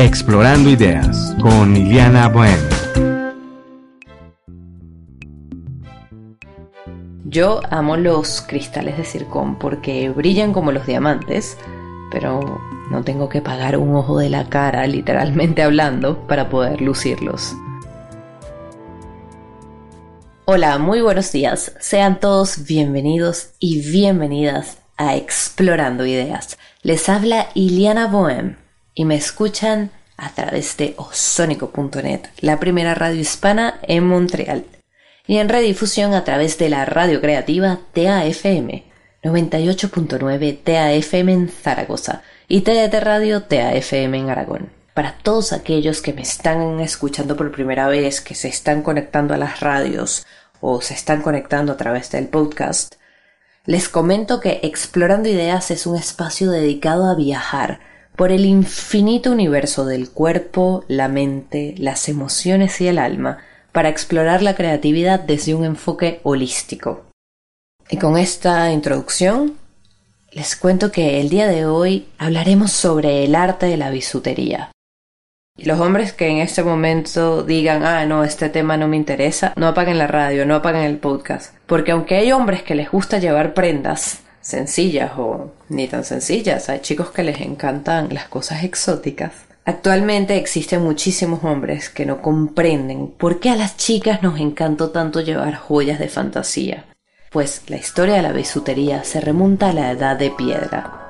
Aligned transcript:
Explorando 0.00 0.70
Ideas 0.70 1.34
con 1.40 1.76
Iliana 1.76 2.28
Bohem. 2.28 2.56
Yo 7.24 7.60
amo 7.68 7.96
los 7.96 8.40
cristales 8.42 8.96
de 8.96 9.04
circón 9.04 9.58
porque 9.58 10.08
brillan 10.10 10.52
como 10.52 10.70
los 10.70 10.86
diamantes, 10.86 11.58
pero 12.12 12.60
no 12.92 13.02
tengo 13.02 13.28
que 13.28 13.42
pagar 13.42 13.76
un 13.76 13.96
ojo 13.96 14.20
de 14.20 14.30
la 14.30 14.48
cara, 14.48 14.86
literalmente 14.86 15.64
hablando, 15.64 16.28
para 16.28 16.48
poder 16.48 16.80
lucirlos. 16.80 17.56
Hola, 20.44 20.78
muy 20.78 21.00
buenos 21.00 21.32
días. 21.32 21.72
Sean 21.80 22.20
todos 22.20 22.64
bienvenidos 22.68 23.50
y 23.58 23.80
bienvenidas 23.90 24.78
a 24.96 25.16
Explorando 25.16 26.06
Ideas. 26.06 26.56
Les 26.82 27.08
habla 27.08 27.48
Iliana 27.54 28.06
Bohem 28.06 28.54
y 28.98 29.04
me 29.04 29.14
escuchan 29.14 29.92
a 30.18 30.30
través 30.34 30.76
de 30.76 30.92
osónico.net, 30.98 32.20
la 32.40 32.60
primera 32.60 32.94
radio 32.94 33.20
hispana 33.20 33.78
en 33.82 34.04
Montreal, 34.04 34.66
y 35.26 35.38
en 35.38 35.48
redifusión 35.48 36.12
a 36.12 36.24
través 36.24 36.58
de 36.58 36.68
la 36.68 36.84
radio 36.84 37.20
creativa 37.20 37.78
TAFM 37.94 38.84
98.9 39.22 40.58
TAFM 40.62 41.32
en 41.32 41.48
Zaragoza 41.48 42.22
y 42.46 42.60
TDT 42.62 42.94
Radio 43.00 43.42
TAFM 43.42 44.18
en 44.18 44.30
Aragón. 44.30 44.70
Para 44.94 45.18
todos 45.18 45.52
aquellos 45.52 46.02
que 46.02 46.12
me 46.12 46.22
están 46.22 46.80
escuchando 46.80 47.36
por 47.36 47.52
primera 47.52 47.88
vez, 47.88 48.20
que 48.20 48.34
se 48.34 48.48
están 48.48 48.82
conectando 48.82 49.34
a 49.34 49.36
las 49.36 49.60
radios 49.60 50.26
o 50.60 50.80
se 50.80 50.94
están 50.94 51.22
conectando 51.22 51.72
a 51.72 51.76
través 51.76 52.10
del 52.10 52.28
podcast, 52.28 52.94
les 53.64 53.88
comento 53.88 54.40
que 54.40 54.60
Explorando 54.62 55.28
Ideas 55.28 55.70
es 55.70 55.86
un 55.86 55.96
espacio 55.96 56.50
dedicado 56.50 57.08
a 57.08 57.14
viajar, 57.14 57.80
por 58.18 58.32
el 58.32 58.46
infinito 58.46 59.30
universo 59.30 59.86
del 59.86 60.10
cuerpo, 60.10 60.84
la 60.88 61.06
mente, 61.06 61.76
las 61.78 62.08
emociones 62.08 62.80
y 62.80 62.88
el 62.88 62.98
alma, 62.98 63.38
para 63.70 63.90
explorar 63.90 64.42
la 64.42 64.56
creatividad 64.56 65.20
desde 65.20 65.54
un 65.54 65.64
enfoque 65.64 66.18
holístico. 66.24 67.06
Y 67.88 67.96
con 67.98 68.18
esta 68.18 68.72
introducción, 68.72 69.54
les 70.32 70.56
cuento 70.56 70.90
que 70.90 71.20
el 71.20 71.28
día 71.28 71.46
de 71.46 71.66
hoy 71.66 72.08
hablaremos 72.18 72.72
sobre 72.72 73.22
el 73.22 73.36
arte 73.36 73.66
de 73.66 73.76
la 73.76 73.90
bisutería. 73.90 74.72
Y 75.56 75.66
los 75.66 75.78
hombres 75.78 76.12
que 76.12 76.26
en 76.26 76.38
este 76.38 76.64
momento 76.64 77.44
digan, 77.44 77.84
ah, 77.84 78.04
no, 78.04 78.24
este 78.24 78.48
tema 78.48 78.76
no 78.76 78.88
me 78.88 78.96
interesa, 78.96 79.52
no 79.54 79.68
apaguen 79.68 79.96
la 79.96 80.08
radio, 80.08 80.44
no 80.44 80.56
apaguen 80.56 80.82
el 80.82 80.98
podcast. 80.98 81.54
Porque 81.66 81.92
aunque 81.92 82.16
hay 82.16 82.32
hombres 82.32 82.64
que 82.64 82.74
les 82.74 82.90
gusta 82.90 83.18
llevar 83.18 83.54
prendas, 83.54 84.22
sencillas 84.48 85.12
o 85.18 85.52
ni 85.68 85.88
tan 85.88 86.04
sencillas. 86.04 86.70
Hay 86.70 86.80
chicos 86.80 87.10
que 87.10 87.22
les 87.22 87.40
encantan 87.40 88.12
las 88.14 88.28
cosas 88.28 88.64
exóticas. 88.64 89.32
Actualmente 89.66 90.36
existen 90.36 90.82
muchísimos 90.82 91.44
hombres 91.44 91.90
que 91.90 92.06
no 92.06 92.22
comprenden 92.22 93.08
por 93.08 93.40
qué 93.40 93.50
a 93.50 93.56
las 93.56 93.76
chicas 93.76 94.22
nos 94.22 94.40
encantó 94.40 94.88
tanto 94.88 95.20
llevar 95.20 95.54
joyas 95.56 95.98
de 95.98 96.08
fantasía. 96.08 96.86
Pues 97.30 97.64
la 97.68 97.76
historia 97.76 98.14
de 98.14 98.22
la 98.22 98.32
bisutería 98.32 99.04
se 99.04 99.20
remonta 99.20 99.68
a 99.68 99.74
la 99.74 99.90
edad 99.90 100.16
de 100.16 100.30
piedra. 100.30 101.04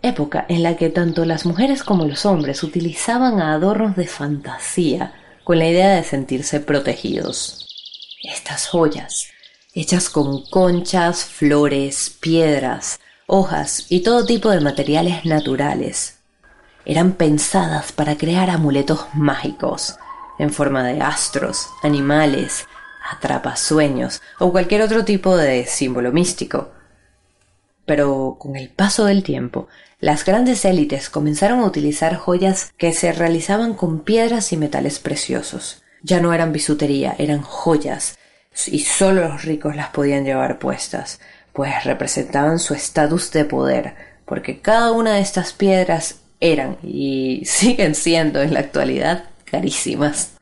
Época 0.00 0.46
en 0.48 0.62
la 0.62 0.76
que 0.76 0.88
tanto 0.88 1.26
las 1.26 1.44
mujeres 1.44 1.84
como 1.84 2.06
los 2.06 2.24
hombres 2.24 2.62
utilizaban 2.62 3.42
adornos 3.42 3.94
de 3.94 4.06
fantasía 4.06 5.12
con 5.44 5.58
la 5.58 5.68
idea 5.68 5.90
de 5.90 6.02
sentirse 6.02 6.60
protegidos. 6.60 7.68
Estas 8.24 8.68
joyas 8.68 9.32
hechas 9.74 10.10
con 10.10 10.44
conchas, 10.46 11.24
flores, 11.24 12.16
piedras, 12.20 13.00
hojas 13.26 13.86
y 13.88 14.00
todo 14.00 14.26
tipo 14.26 14.50
de 14.50 14.60
materiales 14.60 15.24
naturales. 15.24 16.18
Eran 16.84 17.12
pensadas 17.12 17.92
para 17.92 18.16
crear 18.16 18.50
amuletos 18.50 19.06
mágicos, 19.14 19.96
en 20.38 20.52
forma 20.52 20.82
de 20.82 21.00
astros, 21.00 21.68
animales, 21.82 22.66
atrapasueños 23.10 24.20
o 24.38 24.52
cualquier 24.52 24.82
otro 24.82 25.04
tipo 25.04 25.36
de 25.36 25.64
símbolo 25.66 26.12
místico. 26.12 26.70
Pero 27.86 28.36
con 28.38 28.56
el 28.56 28.68
paso 28.68 29.06
del 29.06 29.22
tiempo, 29.22 29.68
las 30.00 30.24
grandes 30.24 30.64
élites 30.64 31.08
comenzaron 31.08 31.60
a 31.60 31.66
utilizar 31.66 32.16
joyas 32.16 32.72
que 32.76 32.92
se 32.92 33.12
realizaban 33.12 33.74
con 33.74 34.00
piedras 34.00 34.52
y 34.52 34.56
metales 34.56 34.98
preciosos. 34.98 35.82
Ya 36.02 36.20
no 36.20 36.32
eran 36.32 36.52
bisutería, 36.52 37.14
eran 37.18 37.42
joyas 37.42 38.18
y 38.66 38.80
solo 38.80 39.28
los 39.28 39.44
ricos 39.44 39.76
las 39.76 39.88
podían 39.88 40.24
llevar 40.24 40.58
puestas, 40.58 41.20
pues 41.52 41.84
representaban 41.84 42.58
su 42.58 42.74
estatus 42.74 43.30
de 43.32 43.44
poder, 43.44 43.94
porque 44.24 44.60
cada 44.60 44.92
una 44.92 45.14
de 45.14 45.20
estas 45.20 45.52
piedras 45.52 46.16
eran 46.40 46.76
y 46.82 47.42
siguen 47.46 47.94
siendo 47.94 48.40
en 48.42 48.54
la 48.54 48.60
actualidad 48.60 49.24
carísimas. 49.44 50.32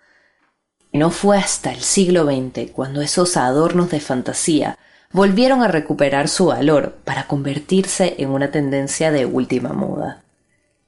Y 0.93 0.99
no 0.99 1.11
fue 1.11 1.39
hasta 1.39 1.71
el 1.73 1.81
siglo 1.81 2.25
XX 2.25 2.73
cuando 2.73 3.01
esos 3.01 3.37
adornos 3.37 3.91
de 3.91 4.01
fantasía 4.01 4.77
volvieron 5.13 5.63
a 5.63 5.69
recuperar 5.69 6.29
su 6.29 6.47
valor 6.47 6.99
para 7.05 7.27
convertirse 7.27 8.17
en 8.19 8.31
una 8.31 8.51
tendencia 8.51 9.11
de 9.13 9.27
última 9.27 9.73
moda 9.73 10.23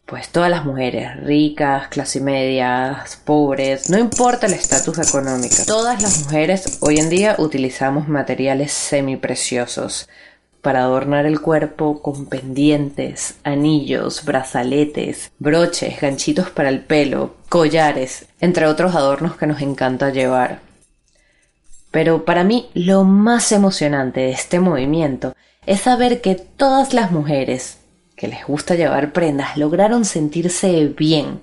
pues 0.06 0.28
todas 0.28 0.50
las 0.50 0.64
mujeres, 0.64 1.16
ricas, 1.22 1.88
clase 1.88 2.20
media, 2.20 3.04
pobres, 3.24 3.88
no 3.88 3.98
importa 3.98 4.46
el 4.46 4.54
estatus 4.54 4.98
económico, 4.98 5.56
todas 5.66 6.02
las 6.02 6.24
mujeres 6.24 6.78
hoy 6.80 6.98
en 6.98 7.08
día 7.08 7.36
utilizamos 7.38 8.08
materiales 8.08 8.72
semipreciosos 8.72 10.08
para 10.62 10.82
adornar 10.82 11.26
el 11.26 11.40
cuerpo 11.40 12.00
con 12.00 12.26
pendientes, 12.26 13.34
anillos, 13.42 14.24
brazaletes, 14.24 15.32
broches, 15.38 16.00
ganchitos 16.00 16.50
para 16.50 16.68
el 16.68 16.80
pelo, 16.80 17.34
collares, 17.48 18.26
entre 18.40 18.66
otros 18.66 18.94
adornos 18.94 19.36
que 19.36 19.48
nos 19.48 19.60
encanta 19.60 20.10
llevar. 20.10 20.60
Pero 21.90 22.24
para 22.24 22.44
mí 22.44 22.70
lo 22.74 23.04
más 23.04 23.50
emocionante 23.52 24.20
de 24.20 24.30
este 24.30 24.60
movimiento 24.60 25.34
es 25.66 25.80
saber 25.80 26.20
que 26.20 26.36
todas 26.36 26.94
las 26.94 27.10
mujeres, 27.10 27.78
que 28.22 28.28
les 28.28 28.46
gusta 28.46 28.76
llevar 28.76 29.12
prendas 29.12 29.56
lograron 29.56 30.04
sentirse 30.04 30.86
bien, 30.96 31.42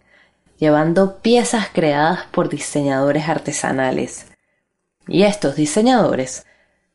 llevando 0.57 1.17
piezas 1.17 1.67
creadas 1.73 2.21
por 2.31 2.47
diseñadores 2.47 3.27
artesanales. 3.27 4.27
Y 5.05 5.23
estos 5.23 5.57
diseñadores 5.57 6.45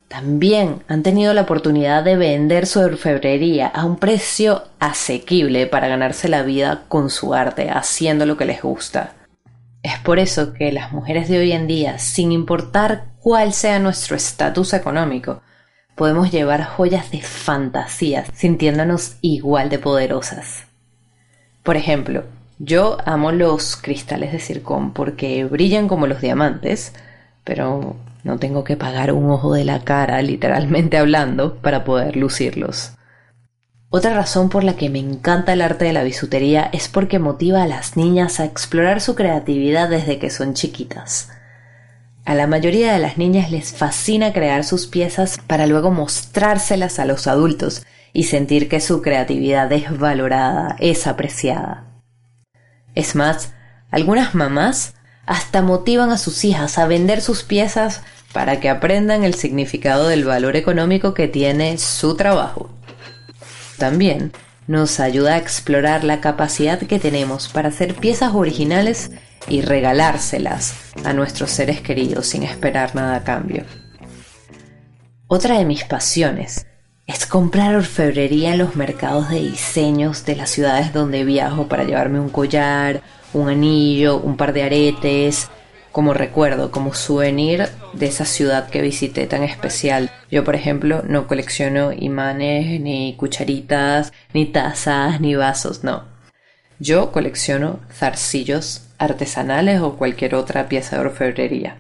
también 0.09 0.83
han 0.89 1.03
tenido 1.03 1.34
la 1.34 1.43
oportunidad 1.43 2.03
de 2.03 2.17
vender 2.17 2.67
su 2.67 2.81
orfebrería 2.81 3.67
a 3.67 3.84
un 3.84 3.99
precio 3.99 4.62
asequible 4.78 5.67
para 5.67 5.89
ganarse 5.89 6.31
la 6.31 6.44
vida 6.44 6.84
con 6.89 7.11
su 7.11 7.34
arte, 7.34 7.69
haciendo 7.69 8.25
lo 8.25 8.39
que 8.39 8.47
les 8.47 8.62
gusta. 8.62 9.12
Es 9.83 9.99
por 9.99 10.19
eso 10.19 10.55
que 10.55 10.73
las 10.73 10.93
mujeres 10.93 11.28
de 11.28 11.41
hoy 11.41 11.53
en 11.53 11.67
día, 11.67 11.99
sin 11.99 12.33
importar 12.33 13.09
cuál 13.21 13.53
sea 13.53 13.78
nuestro 13.81 14.17
estatus 14.17 14.73
económico, 14.73 15.43
podemos 15.94 16.31
llevar 16.31 16.65
joyas 16.65 17.10
de 17.10 17.22
fantasía 17.22 18.25
sintiéndonos 18.34 19.16
igual 19.21 19.69
de 19.69 19.78
poderosas. 19.78 20.65
Por 21.62 21.77
ejemplo, 21.77 22.25
yo 22.59 22.99
amo 23.05 23.32
los 23.32 23.77
cristales 23.77 24.32
de 24.32 24.38
circón 24.38 24.93
porque 24.93 25.44
brillan 25.44 25.88
como 25.88 26.06
los 26.06 26.21
diamantes, 26.21 26.93
pero 27.43 27.97
no 28.22 28.38
tengo 28.38 28.65
que 28.65 28.77
pagar 28.77 29.12
un 29.12 29.31
ojo 29.31 29.53
de 29.53 29.65
la 29.65 29.81
cara, 29.81 30.21
literalmente 30.22 30.99
hablando, 30.99 31.56
para 31.56 31.84
poder 31.84 32.16
lucirlos. 32.16 32.93
Otra 33.91 34.15
razón 34.15 34.49
por 34.49 34.65
la 34.65 34.75
que 34.75 34.91
me 34.91 34.99
encanta 34.99 35.53
el 35.53 35.62
arte 35.62 35.84
de 35.84 35.93
la 35.93 36.03
bisutería 36.03 36.69
es 36.72 36.88
porque 36.88 37.19
motiva 37.19 37.62
a 37.62 37.69
las 37.69 37.97
niñas 37.97 38.41
a 38.41 38.44
explorar 38.44 39.00
su 39.00 39.15
creatividad 39.15 39.88
desde 39.88 40.19
que 40.19 40.31
son 40.31 40.55
chiquitas. 40.55 41.31
A 42.25 42.35
la 42.35 42.47
mayoría 42.47 42.95
de 42.95 42.99
las 42.99 43.19
niñas 43.19 43.51
les 43.51 43.73
fascina 43.73 44.33
crear 44.33 44.65
sus 44.65 44.87
piezas 44.87 45.39
para 45.47 45.67
luego 45.67 45.91
mostrárselas 45.91 46.99
a 46.99 47.05
los 47.05 47.26
adultos 47.26 47.85
y 48.15 48.25
sentir 48.25 48.69
que 48.69 48.81
su 48.81 49.03
creatividad 49.03 49.71
es 49.73 49.99
valorada, 49.99 50.76
es 50.79 51.06
apreciada. 51.06 51.85
Es 52.94 53.15
más, 53.15 53.53
algunas 53.91 54.35
mamás 54.35 54.94
hasta 55.26 55.61
motivan 55.61 56.11
a 56.11 56.19
sus 56.19 56.44
hijas 56.44 56.79
a 56.79 56.87
vender 56.87 57.21
sus 57.21 57.43
piezas 57.43 58.00
para 58.32 58.59
que 58.59 58.71
aprendan 58.71 59.23
el 59.23 59.35
significado 59.35 60.09
del 60.09 60.25
valor 60.25 60.56
económico 60.56 61.12
que 61.12 61.29
tiene 61.29 61.76
su 61.76 62.17
trabajo. 62.17 62.71
También 63.76 64.32
nos 64.67 64.99
ayuda 64.99 65.35
a 65.35 65.38
explorar 65.38 66.05
la 66.05 66.21
capacidad 66.21 66.79
que 66.79 66.99
tenemos 66.99 67.49
para 67.49 67.69
hacer 67.69 67.94
piezas 67.94 68.32
originales 68.35 69.11
y 69.49 69.61
regalárselas 69.61 70.75
a 71.05 71.12
nuestros 71.12 71.50
seres 71.50 71.81
queridos 71.81 72.26
sin 72.26 72.43
esperar 72.43 72.94
nada 72.94 73.17
a 73.17 73.25
cambio. 73.25 73.64
Otra 75.26 75.58
de 75.58 75.64
mis 75.64 75.85
pasiones 75.85 76.67
es 77.06 77.26
comprar 77.26 77.75
orfebrería 77.76 78.52
en 78.52 78.58
los 78.58 78.76
mercados 78.76 79.29
de 79.31 79.41
diseños 79.41 80.25
de 80.25 80.37
las 80.37 80.50
ciudades 80.50 80.93
donde 80.93 81.25
viajo 81.25 81.69
para 81.69 81.85
llevarme 81.85 82.20
un 82.20 82.31
collar, 82.31 83.02
un 83.32 83.49
anillo, 83.49 84.19
un 84.19 84.37
par 84.37 84.52
de 84.52 84.62
aretes, 84.62 85.50
como 85.93 86.12
recuerdo, 86.14 86.70
como 86.70 86.93
souvenir 86.93 87.69
de 87.93 88.06
esa 88.06 88.25
ciudad 88.25 88.69
que 88.69 88.82
visité 88.82 89.26
tan 89.26 89.44
especial. 89.44 90.11
Yo, 90.31 90.43
por 90.43 90.56
ejemplo, 90.56 91.02
no 91.06 91.26
colecciono 91.26 91.93
imanes, 91.93 92.81
ni 92.81 93.14
cucharitas, 93.17 94.12
ni 94.32 94.47
tazas, 94.47 95.20
ni 95.20 95.37
vasos, 95.37 95.85
no. 95.85 96.05
Yo 96.81 97.12
colecciono 97.12 97.79
zarcillos 97.93 98.84
artesanales 98.99 99.81
o 99.81 99.96
cualquier 99.96 100.35
otra 100.35 100.69
pieza 100.69 100.96
de 100.96 101.02
orfebrería. 101.02 101.76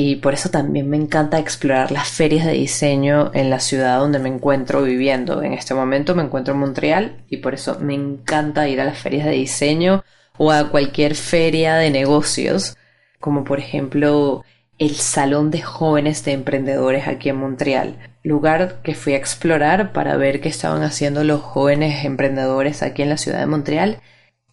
Y 0.00 0.16
por 0.16 0.32
eso 0.32 0.48
también 0.48 0.88
me 0.88 0.96
encanta 0.96 1.40
explorar 1.40 1.90
las 1.90 2.06
ferias 2.06 2.46
de 2.46 2.52
diseño 2.52 3.32
en 3.34 3.50
la 3.50 3.58
ciudad 3.58 3.98
donde 3.98 4.20
me 4.20 4.28
encuentro 4.28 4.82
viviendo. 4.82 5.42
En 5.42 5.52
este 5.52 5.74
momento 5.74 6.14
me 6.14 6.22
encuentro 6.22 6.54
en 6.54 6.60
Montreal 6.60 7.16
y 7.28 7.38
por 7.38 7.54
eso 7.54 7.78
me 7.80 7.94
encanta 7.94 8.68
ir 8.68 8.80
a 8.80 8.84
las 8.84 8.98
ferias 8.98 9.26
de 9.26 9.32
diseño 9.32 10.04
o 10.36 10.52
a 10.52 10.70
cualquier 10.70 11.16
feria 11.16 11.74
de 11.74 11.90
negocios, 11.90 12.76
como 13.18 13.42
por 13.42 13.58
ejemplo 13.58 14.44
el 14.78 14.94
Salón 14.94 15.50
de 15.50 15.62
Jóvenes 15.62 16.24
de 16.24 16.30
Emprendedores 16.30 17.08
aquí 17.08 17.30
en 17.30 17.36
Montreal, 17.38 17.96
lugar 18.22 18.80
que 18.84 18.94
fui 18.94 19.14
a 19.14 19.16
explorar 19.16 19.92
para 19.92 20.16
ver 20.16 20.40
qué 20.40 20.48
estaban 20.48 20.84
haciendo 20.84 21.24
los 21.24 21.40
jóvenes 21.40 22.04
emprendedores 22.04 22.84
aquí 22.84 23.02
en 23.02 23.08
la 23.08 23.16
ciudad 23.16 23.40
de 23.40 23.46
Montreal 23.46 23.98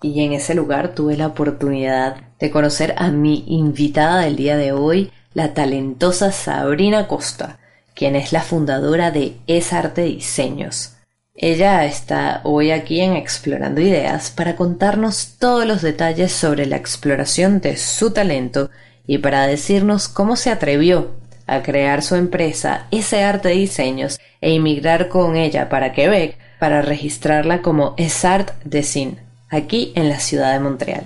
y 0.05 0.23
en 0.23 0.33
ese 0.33 0.53
lugar 0.53 0.89
tuve 0.89 1.17
la 1.17 1.25
oportunidad 1.27 2.17
de 2.39 2.51
conocer 2.51 2.93
a 2.97 3.09
mi 3.09 3.43
invitada 3.47 4.21
del 4.21 4.35
día 4.35 4.55
de 4.55 4.71
hoy, 4.71 5.11
la 5.33 5.55
talentosa 5.55 6.31
Sabrina 6.31 7.07
Costa, 7.07 7.57
quien 7.95 8.15
es 8.15 8.31
la 8.31 8.41
fundadora 8.41 9.09
de 9.09 9.37
Es 9.47 9.73
Arte 9.73 10.03
Diseños. 10.03 10.91
Ella 11.33 11.85
está 11.85 12.41
hoy 12.43 12.69
aquí 12.69 13.01
en 13.01 13.15
Explorando 13.15 13.81
Ideas 13.81 14.29
para 14.29 14.55
contarnos 14.55 15.37
todos 15.39 15.65
los 15.65 15.81
detalles 15.81 16.31
sobre 16.31 16.67
la 16.67 16.77
exploración 16.77 17.59
de 17.59 17.75
su 17.75 18.11
talento 18.11 18.69
y 19.07 19.17
para 19.17 19.47
decirnos 19.47 20.07
cómo 20.07 20.35
se 20.35 20.51
atrevió 20.51 21.15
a 21.47 21.63
crear 21.63 22.03
su 22.03 22.15
empresa 22.15 22.85
Ese 22.91 23.23
Arte 23.23 23.49
Diseños 23.49 24.19
e 24.39 24.53
emigrar 24.53 25.09
con 25.09 25.35
ella 25.35 25.67
para 25.67 25.93
Quebec 25.93 26.37
para 26.59 26.83
registrarla 26.83 27.61
como 27.61 27.95
Esart 27.97 28.51
Design, 28.63 29.24
aquí 29.55 29.93
en 29.95 30.09
la 30.09 30.19
ciudad 30.19 30.53
de 30.53 30.59
Montreal. 30.59 31.03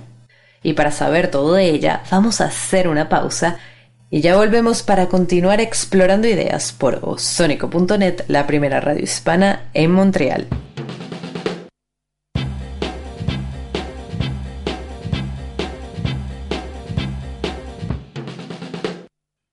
Y 0.63 0.73
para 0.73 0.91
saber 0.91 1.31
todo 1.31 1.53
de 1.53 1.69
ella, 1.69 2.03
vamos 2.11 2.41
a 2.41 2.45
hacer 2.45 2.87
una 2.87 3.09
pausa 3.09 3.59
y 4.09 4.21
ya 4.21 4.35
volvemos 4.35 4.81
para 4.81 5.07
continuar 5.07 5.61
explorando 5.61 6.27
ideas 6.27 6.73
por 6.73 6.99
osónico.net, 7.03 8.23
la 8.27 8.47
primera 8.47 8.81
radio 8.81 9.03
hispana 9.03 9.69
en 9.73 9.91
Montreal. 9.91 10.47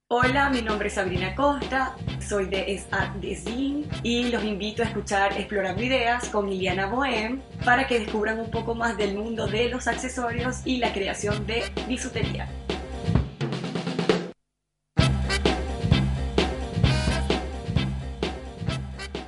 Hola, 0.09 0.49
mi 0.49 0.61
nombre 0.61 0.87
es 0.87 0.95
Sabrina 0.95 1.35
Costa, 1.35 1.95
soy 2.27 2.47
de 2.47 2.73
Es 2.73 2.87
Design 3.21 3.89
y 4.03 4.29
los 4.29 4.43
invito 4.43 4.83
a 4.83 4.85
escuchar 4.85 5.31
Explorando 5.37 5.81
Ideas 5.81 6.27
con 6.27 6.49
Liliana 6.49 6.87
Bohem 6.87 7.41
para 7.63 7.87
que 7.87 7.99
descubran 7.99 8.37
un 8.39 8.51
poco 8.51 8.75
más 8.75 8.97
del 8.97 9.15
mundo 9.15 9.47
de 9.47 9.69
los 9.69 9.87
accesorios 9.87 10.61
y 10.65 10.77
la 10.77 10.91
creación 10.91 11.47
de 11.47 11.63
bisutería. 11.87 12.49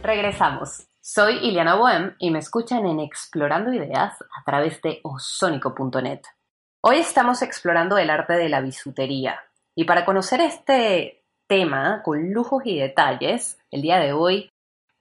Regresamos. 0.03 0.87
Soy 0.99 1.37
Iliana 1.37 1.75
Bohem 1.75 2.15
y 2.19 2.31
me 2.31 2.39
escuchan 2.39 2.85
en 2.85 2.99
Explorando 2.99 3.73
Ideas 3.73 4.21
a 4.21 4.43
través 4.43 4.81
de 4.81 4.99
osónico.net. 5.03 6.21
Hoy 6.81 6.97
estamos 6.97 7.41
explorando 7.43 7.97
el 7.97 8.09
arte 8.09 8.33
de 8.33 8.49
la 8.49 8.59
bisutería 8.59 9.39
y 9.73 9.85
para 9.85 10.03
conocer 10.03 10.41
este 10.41 11.18
tema 11.49 12.03
con 12.03 12.31
lujos 12.31 12.61
y 12.65 12.79
detalles, 12.79 13.59
el 13.71 13.81
día 13.81 13.99
de 13.99 14.13
hoy 14.13 14.51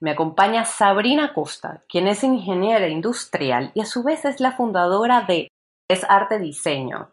me 0.01 0.11
acompaña 0.11 0.65
Sabrina 0.65 1.33
Costa, 1.33 1.83
quien 1.87 2.07
es 2.07 2.23
ingeniera 2.23 2.87
industrial 2.87 3.71
y 3.75 3.81
a 3.81 3.85
su 3.85 4.03
vez 4.03 4.25
es 4.25 4.39
la 4.39 4.53
fundadora 4.53 5.21
de 5.21 5.49
Es 5.87 6.03
Arte 6.09 6.39
Diseño. 6.39 7.11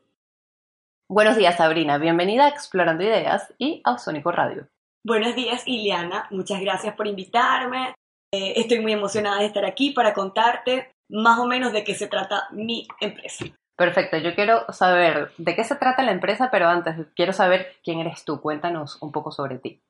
Buenos 1.09 1.37
días 1.37 1.59
Sabrina, 1.59 1.99
bienvenida 1.99 2.47
a 2.47 2.49
Explorando 2.49 3.05
Ideas 3.05 3.53
y 3.59 3.83
a 3.85 3.93
Osónico 3.93 4.33
Radio. 4.33 4.69
Buenos 5.05 5.37
días, 5.37 5.63
Iliana. 5.67 6.27
Muchas 6.31 6.61
gracias 6.61 6.97
por 6.97 7.07
invitarme. 7.07 7.95
Eh, 8.33 8.55
estoy 8.57 8.81
muy 8.81 8.93
emocionada 8.93 9.39
de 9.39 9.47
estar 9.47 9.65
aquí 9.65 9.91
para 9.91 10.15
contarte 10.15 10.91
más 11.11 11.39
o 11.39 11.47
menos 11.47 11.73
de 11.73 11.85
qué 11.85 11.95
se 11.95 12.09
trata 12.09 12.49
mi 12.53 12.89
empresa. 13.01 13.45
Perfecto, 13.77 14.17
yo 14.17 14.35
quiero 14.35 14.65
saber 14.73 15.33
de 15.37 15.55
qué 15.55 15.63
se 15.63 15.77
trata 15.77 16.03
la 16.03 16.13
empresa, 16.13 16.49
pero 16.51 16.69
antes 16.69 16.95
quiero 17.15 17.33
saber 17.33 17.77
quién 17.85 18.01
eres 18.01 18.25
tú. 18.25 18.41
Cuéntanos 18.41 19.01
un 19.03 19.13
poco 19.13 19.31
sobre 19.31 19.59
ti. 19.59 19.83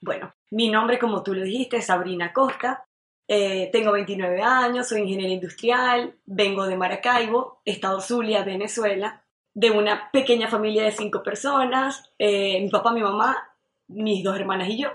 Bueno, 0.00 0.34
mi 0.50 0.70
nombre, 0.70 0.98
como 0.98 1.22
tú 1.22 1.34
lo 1.34 1.42
dijiste, 1.42 1.76
es 1.76 1.86
Sabrina 1.86 2.32
Costa. 2.32 2.86
Eh, 3.28 3.68
tengo 3.72 3.92
29 3.92 4.40
años, 4.40 4.88
soy 4.88 5.02
ingeniera 5.02 5.32
industrial, 5.32 6.14
vengo 6.24 6.66
de 6.66 6.76
Maracaibo, 6.76 7.60
Estado 7.64 8.00
Zulia, 8.00 8.44
Venezuela, 8.44 9.24
de 9.52 9.70
una 9.70 10.10
pequeña 10.12 10.48
familia 10.48 10.84
de 10.84 10.92
cinco 10.92 11.22
personas. 11.22 12.10
Eh, 12.18 12.60
mi 12.60 12.70
papá, 12.70 12.92
mi 12.92 13.02
mamá 13.02 13.36
mis 13.88 14.22
dos 14.22 14.36
hermanas 14.36 14.68
y 14.68 14.82
yo. 14.82 14.90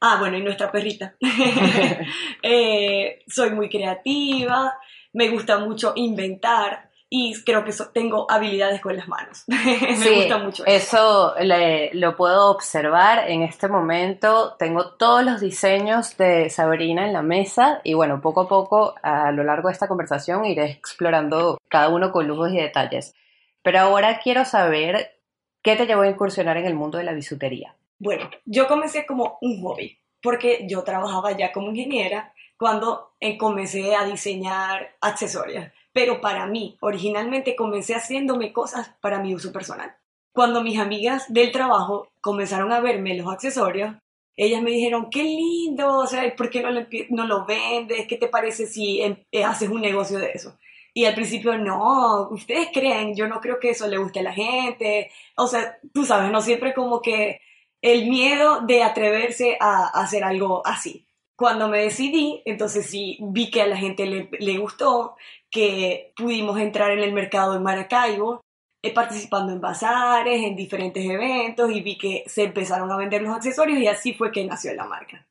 Ah, 0.00 0.16
bueno, 0.18 0.36
y 0.36 0.42
nuestra 0.42 0.70
perrita. 0.70 1.14
Eh, 2.44 3.22
soy 3.28 3.50
muy 3.50 3.68
creativa, 3.68 4.76
me 5.12 5.28
gusta 5.28 5.58
mucho 5.58 5.92
inventar 5.94 6.90
y 7.14 7.34
creo 7.44 7.62
que 7.62 7.72
tengo 7.92 8.24
habilidades 8.30 8.80
con 8.80 8.96
las 8.96 9.06
manos. 9.06 9.44
me 9.46 10.14
gusta 10.14 10.38
mucho 10.38 10.64
eso. 10.64 11.36
Eso 11.36 11.90
lo 11.92 12.16
puedo 12.16 12.50
observar 12.50 13.28
en 13.28 13.42
este 13.42 13.68
momento. 13.68 14.56
Tengo 14.58 14.92
todos 14.92 15.22
los 15.22 15.38
diseños 15.38 16.16
de 16.16 16.48
Sabrina 16.48 17.04
en 17.06 17.12
la 17.12 17.20
mesa 17.20 17.82
y 17.84 17.92
bueno, 17.92 18.22
poco 18.22 18.40
a 18.40 18.48
poco 18.48 18.94
a 19.02 19.30
lo 19.30 19.44
largo 19.44 19.68
de 19.68 19.74
esta 19.74 19.88
conversación 19.88 20.46
iré 20.46 20.70
explorando 20.70 21.58
cada 21.68 21.90
uno 21.90 22.12
con 22.12 22.26
lujos 22.26 22.50
y 22.50 22.56
detalles. 22.56 23.14
Pero 23.62 23.80
ahora 23.80 24.18
quiero 24.18 24.46
saber 24.46 25.20
qué 25.62 25.76
te 25.76 25.84
llevó 25.84 26.02
a 26.02 26.08
incursionar 26.08 26.56
en 26.56 26.64
el 26.64 26.74
mundo 26.74 26.96
de 26.96 27.04
la 27.04 27.12
bisutería. 27.12 27.76
Bueno, 27.98 28.30
yo 28.46 28.66
comencé 28.66 29.04
como 29.04 29.36
un 29.42 29.62
hobby, 29.62 29.98
porque 30.22 30.66
yo 30.66 30.82
trabajaba 30.82 31.32
ya 31.32 31.52
como 31.52 31.68
ingeniera 31.68 32.32
cuando 32.56 33.12
eh, 33.20 33.36
comencé 33.36 33.94
a 33.94 34.06
diseñar 34.06 34.96
accesorios. 35.02 35.66
Pero 35.92 36.20
para 36.20 36.46
mí, 36.46 36.76
originalmente 36.80 37.56
comencé 37.56 37.94
haciéndome 37.94 38.52
cosas 38.52 38.94
para 39.00 39.20
mi 39.20 39.34
uso 39.34 39.52
personal. 39.52 39.94
Cuando 40.32 40.62
mis 40.62 40.78
amigas 40.78 41.32
del 41.32 41.52
trabajo 41.52 42.08
comenzaron 42.20 42.72
a 42.72 42.80
verme 42.80 43.16
los 43.16 43.30
accesorios, 43.30 43.94
ellas 44.34 44.62
me 44.62 44.70
dijeron, 44.70 45.10
qué 45.10 45.22
lindo, 45.22 45.98
o 45.98 46.06
sea, 46.06 46.34
¿por 46.34 46.48
qué 46.48 46.62
no 46.62 46.70
lo, 46.70 46.86
no 47.10 47.26
lo 47.26 47.44
vendes? 47.44 48.06
¿Qué 48.06 48.16
te 48.16 48.28
parece 48.28 48.66
si 48.66 49.02
em, 49.02 49.16
eh, 49.30 49.44
haces 49.44 49.68
un 49.68 49.82
negocio 49.82 50.18
de 50.18 50.30
eso? 50.32 50.58
Y 50.94 51.04
al 51.06 51.14
principio, 51.14 51.56
no, 51.58 52.28
ustedes 52.30 52.68
creen, 52.72 53.14
yo 53.14 53.26
no 53.26 53.40
creo 53.40 53.58
que 53.58 53.70
eso 53.70 53.86
le 53.88 53.98
guste 53.98 54.20
a 54.20 54.24
la 54.24 54.32
gente. 54.32 55.10
O 55.36 55.46
sea, 55.46 55.78
tú 55.92 56.04
sabes, 56.04 56.30
no 56.30 56.40
siempre 56.42 56.74
como 56.74 57.00
que 57.00 57.40
el 57.82 58.08
miedo 58.08 58.60
de 58.62 58.82
atreverse 58.82 59.56
a, 59.60 59.88
hacer 59.88 60.24
algo 60.24 60.66
así. 60.66 61.06
Cuando 61.36 61.68
me 61.68 61.78
decidí, 61.78 62.42
entonces 62.44 62.86
sí 62.86 63.18
vi 63.20 63.50
que 63.50 63.62
a 63.62 63.66
la 63.66 63.76
gente 63.76 64.06
le, 64.06 64.58
gustó, 64.58 65.16
que 65.52 66.12
pudimos 66.16 66.58
entrar 66.58 66.90
en 66.90 67.00
el 67.00 67.12
mercado 67.12 67.52
de 67.52 67.60
Maracaibo, 67.60 68.40
eh, 68.82 68.92
participando 68.92 69.52
en 69.52 69.60
bazares, 69.60 70.42
en 70.42 70.56
diferentes 70.56 71.04
eventos 71.04 71.70
y 71.70 71.82
vi 71.82 71.96
que 71.96 72.24
se 72.26 72.44
empezaron 72.44 72.90
a 72.90 72.96
vender 72.96 73.22
los 73.22 73.36
accesorios 73.36 73.78
y 73.78 73.86
así 73.86 74.14
fue 74.14 74.32
que 74.32 74.44
nació 74.44 74.74
la 74.74 74.86
marca. 74.86 75.24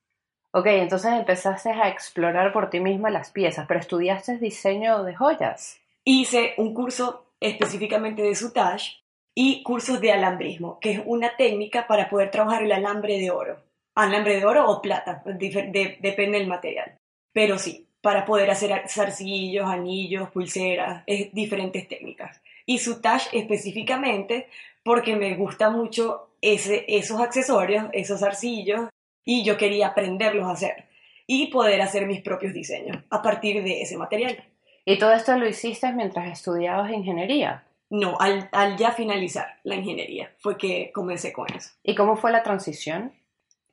Ok, 0.54 0.68
entonces 0.68 1.12
empezaste 1.14 1.72
a 1.72 1.90
explorar 1.90 2.54
por 2.54 2.70
ti 2.70 2.80
misma 2.80 3.10
las 3.10 3.32
piezas, 3.32 3.66
pero 3.68 3.80
estudiaste 3.80 4.38
diseño 4.38 5.04
de 5.04 5.16
joyas. 5.16 5.82
Hice 6.06 6.54
un 6.58 6.74
curso 6.74 7.26
específicamente 7.40 8.22
de 8.22 8.36
sutage 8.36 9.02
y 9.36 9.64
cursos 9.64 10.00
de 10.00 10.12
alambrismo, 10.12 10.80
que 10.80 10.92
es 10.92 11.02
una 11.06 11.36
técnica 11.36 11.88
para 11.88 12.10
poder 12.10 12.32
trabajar 12.32 12.64
el 12.64 12.72
alambre 12.72 13.18
de 13.18 13.32
oro. 13.32 13.58
Alambre 13.96 14.38
de 14.38 14.46
oro 14.46 14.70
o 14.70 14.82
plata, 14.82 15.24
depende 15.26 16.38
del 16.38 16.48
material. 16.48 16.98
Pero 17.34 17.58
sí, 17.58 17.88
para 18.02 18.26
poder 18.26 18.50
hacer 18.50 18.84
zarcillos, 18.90 19.70
anillos, 19.70 20.30
pulseras, 20.32 21.04
es 21.06 21.32
diferentes 21.34 21.88
técnicas. 21.88 22.42
Y 22.66 22.80
touch 22.80 23.28
específicamente 23.32 24.48
porque 24.84 25.16
me 25.16 25.36
gusta 25.36 25.70
mucho 25.70 26.30
ese, 26.42 26.86
esos 26.88 27.22
accesorios, 27.22 27.86
esos 27.94 28.20
zarcillos, 28.20 28.90
y 29.24 29.44
yo 29.44 29.58
quería 29.58 29.88
aprenderlos 29.88 30.48
a 30.48 30.52
hacer 30.52 30.86
y 31.28 31.48
poder 31.48 31.82
hacer 31.82 32.08
mis 32.08 32.22
propios 32.22 32.54
diseños 32.54 32.98
a 33.10 33.22
partir 33.22 33.64
de 33.64 33.82
ese 33.82 33.98
material. 33.98 34.44
¿Y 34.84 34.98
todo 34.98 35.14
esto 35.14 35.38
lo 35.38 35.48
hiciste 35.48 35.92
mientras 35.94 36.32
estudiabas 36.32 36.92
ingeniería? 36.92 37.66
No, 37.92 38.18
al, 38.20 38.50
al, 38.52 38.78
ya 38.78 38.92
finalizar 38.94 39.60
la 39.64 39.76
ingeniería 39.76 40.32
fue 40.40 40.58
que 40.58 40.92
comencé 40.92 41.32
con 41.32 41.46
eso. 41.54 41.72
¿Y 41.84 41.94
cómo 41.94 42.16
fue 42.16 42.32
la 42.32 42.42
transición? 42.42 43.14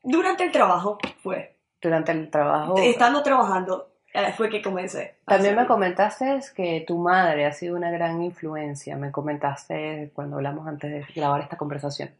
Durante 0.02 0.44
el 0.44 0.52
trabajo 0.52 0.98
fue. 1.22 1.56
Durante 1.80 2.12
el 2.12 2.28
trabajo. 2.28 2.76
Estando 2.78 3.22
trabajando 3.22 3.88
fue 4.36 4.48
que 4.48 4.62
comencé. 4.62 5.16
También 5.24 5.56
me 5.56 5.66
comentaste 5.66 6.40
que 6.54 6.84
tu 6.86 6.98
madre 6.98 7.46
ha 7.46 7.52
sido 7.52 7.76
una 7.76 7.90
gran 7.90 8.22
influencia. 8.22 8.96
Me 8.96 9.12
comentaste 9.12 10.10
cuando 10.14 10.36
hablamos 10.36 10.66
antes 10.66 10.90
de 10.90 11.06
grabar 11.14 11.40
esta 11.40 11.56
conversación. 11.56 12.10